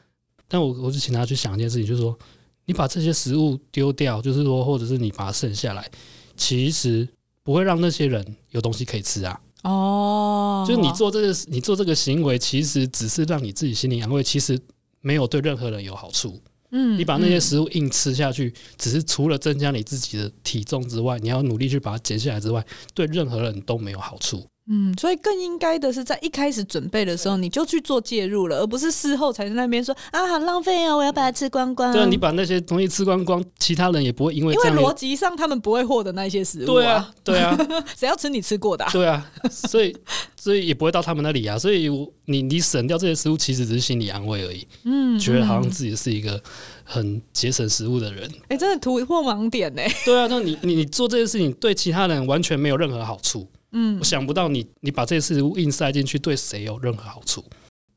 [0.48, 2.18] 但我我就请他去想一件事情，就是说
[2.66, 5.90] 你把这些食物丢掉，就是说，或者是你把它剩下来，
[6.38, 7.08] 其实
[7.44, 9.40] 不会让那些人有东西可以吃啊。
[9.64, 14.60] 哦，就是你做这个，你做这个行为，其实只是让你自己心里安慰，其实
[15.02, 16.40] 没有对任何人有好处。
[16.72, 24.46] 嗯，你把那些食物硬吃下去，只是除了增加你自己的体重之外，你要努力去把它减下来之外，对任何人都没有好处。
[24.72, 31.92] 嗯，所以更应该的是在一开始准备的时候，你就去做介入了，而不是事后才在那边说啊，好浪费啊，我要把它吃光光。
[31.92, 37.12] 对啊，你把那些东西吃光光，其他人也不会因为因为逻辑上他们不会获得那些食物啊。
[37.24, 38.92] 对啊，对啊， 谁要吃你吃过的啊？
[38.94, 39.96] 对啊，所以
[40.40, 41.58] 所以也不会到他们那里啊。
[41.58, 41.90] 所以
[42.26, 44.68] 你你省掉这些食物，其实只是心理安慰而已。
[44.84, 46.40] 嗯，觉得好像自己是一个
[46.84, 48.30] 很节省食物的人。
[48.50, 49.82] 哎，真的突破盲点呢。
[50.06, 53.48] 对啊，那你你你做这些事情，对其他人完全没有任何好处。
[53.72, 57.44] 嗯，我想不到你，你把这些事物硬塞进去，对谁有任何好处？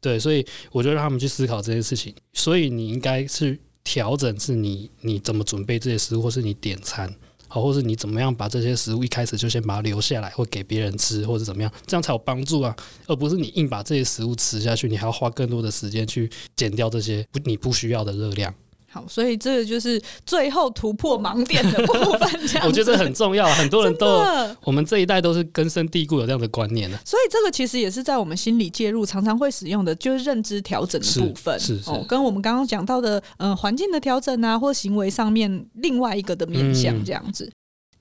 [0.01, 2.15] 对，所以我就让他们去思考这件事情。
[2.33, 7.09] 所以你应该是调整，是你你怎么准备这些食物，或是你点餐，
[7.49, 12.75] 好，或是你怎么样把这些食物一开始就先把它留下来，或给别人吃，或者怎么样，这样才有帮助啊，
[13.07, 18.53] 而不是你硬把这些食物吃下去，你还要花更多的时间去减掉这些不你不需要的热量。
[18.93, 22.29] 好，所以这个就是最后突破盲点的部分。
[22.67, 24.23] 我觉得很重要，很多人都
[24.63, 26.99] 我们这一代都是根深蒂固有这样的观念的。
[27.05, 31.59] 所以这个其实也是在我们心理介入常常会使用的，就是认知调整的部分。
[31.59, 37.47] 是，是，是哦，跟我们刚刚讲到的，呃，环境的调整啊，或行为上面另外一个的面向这样子。
[37.47, 37.53] 嗯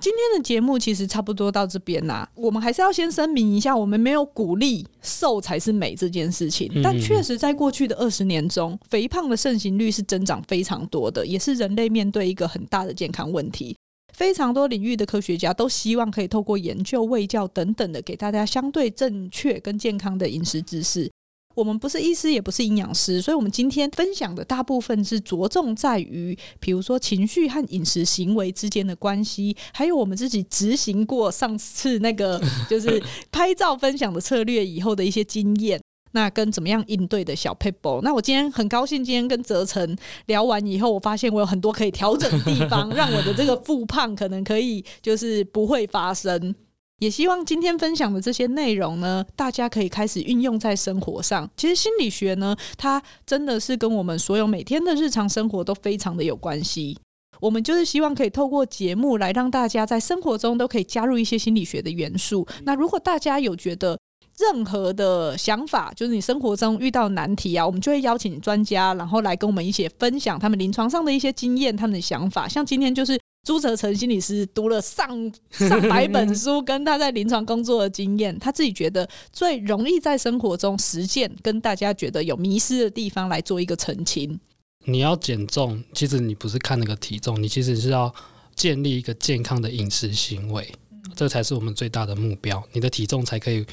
[0.01, 6.81] 今天的节目其实差不多到这边啦，我们还是要先声明一下，我们没有鼓励瘦才是美这件事情。
[6.83, 13.77] 但确实在过去的二十年中，肥胖的盛行率是增长非常多的，也是人类面对一个很大的健康问题。
[14.11, 21.11] 非常多领域的科学家都希望可以透过研究、卫教等等的，给大家相对正确跟健康的饮食知识。
[21.53, 35.81] 我们不是医师，也不是营养师，所以我们今天分享的大部分是着重在于，比如说情绪和饮食行为之间的关系，还有我们自己执行过上次那个 就是拍照分享的策略以后的一些经验，
[36.13, 38.01] 那跟怎么样应对的小 paper？。
[38.01, 39.97] 那我今天很高兴，今天跟泽成
[40.27, 46.55] 聊完以后，我发现我有很多可以调整的地方， 让我的这个复胖可能可以就是不会发生。
[47.01, 51.49] 也希望今天分享的这些内容呢，大家可以开始运用在生活上。
[51.57, 56.95] 其实心理学呢，它真的是跟我们所有每天的日常生活都非常的有关系。
[57.39, 62.47] 我们就是希望可以透过节目来让大家在生活中都可以加入一些心理学的元素。
[62.65, 63.97] 那如果大家有觉得
[64.37, 72.47] 任何的想法，就是你生活中遇到难题啊，我们就会邀请专家，然后来跟我们一起分享他们临床上的一些经验、他们的想法。
[72.47, 73.19] 像今天就是。
[73.43, 75.09] 朱哲成心理师读了上
[75.49, 84.39] 上百本书，跟他在临床工作的经验，他自己觉得最容易在生活中实践，跟大家觉得有迷失的地方来做一个澄清。
[84.85, 88.13] 你要减重，其实你不是看那个体重，你其实是要
[88.55, 90.71] 建立一个健康的饮食行为，
[91.15, 93.65] 这才是我们最大的目标，你的体重才可以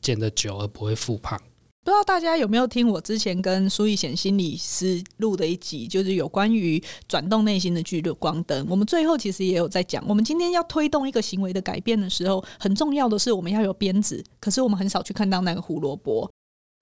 [0.00, 1.40] 减得久，而不会复胖。
[1.84, 8.64] 不知道大家有没有听我之前跟苏逸贤心理师录的一集，就是有关于转动内心的聚光灯。
[8.70, 16.30] 我们最后其实也有在讲，我们今天要推动一个行为的改变的时候，很重要的是我们要有鞭子，可是我们很少去看到那个胡萝卜。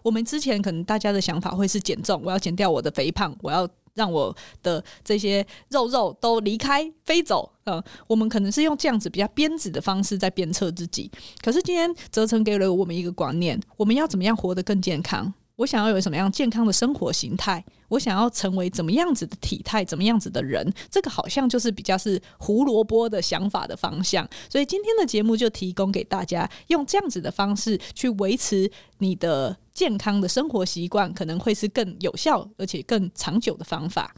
[0.02, 3.66] 我们之前可能大家的想法会是减重，我要减掉我的肥胖，我要。
[4.00, 11.10] 让我的这些肉肉都离开飞走，呃，我们可能是用这样子比较鞭子的方式在鞭策自己。
[11.42, 15.30] 可是今天泽成给了我们一个观念：我们要怎么样活得更健康？
[15.60, 17.62] 我想要有什么样健康的生活形态？
[17.88, 19.84] 我想要成为怎么样子的体态？
[19.84, 20.72] 怎么样子的人？
[20.90, 24.26] 这个好像就是比较是胡萝卜的想法的方向。
[24.48, 34.14] 所以今天的节目就提供给大家，用这样子的方式去维持你的健康的生活习惯，可能会是更有效而且更长久的方法。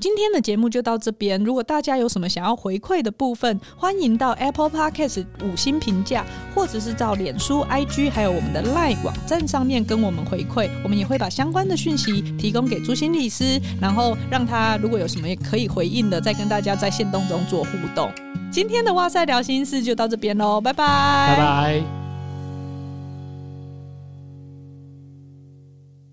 [0.00, 1.38] 今天的节目就到这边。
[1.44, 6.24] 如果大家有什么想要回馈的部分，欢迎到 Apple Podcast 五星评价，
[6.54, 10.70] 或者是到脸书、IG 还有我们的 LINE 网站上面跟我们回馈。
[10.82, 18.10] 我们也会把相关的讯息提供给朱心律师，然后让他如果有什么也可以回应的，再跟大家在限动中做互动。
[18.50, 22.09] 今天的哇塞聊心事就到这边喽，拜拜，拜拜。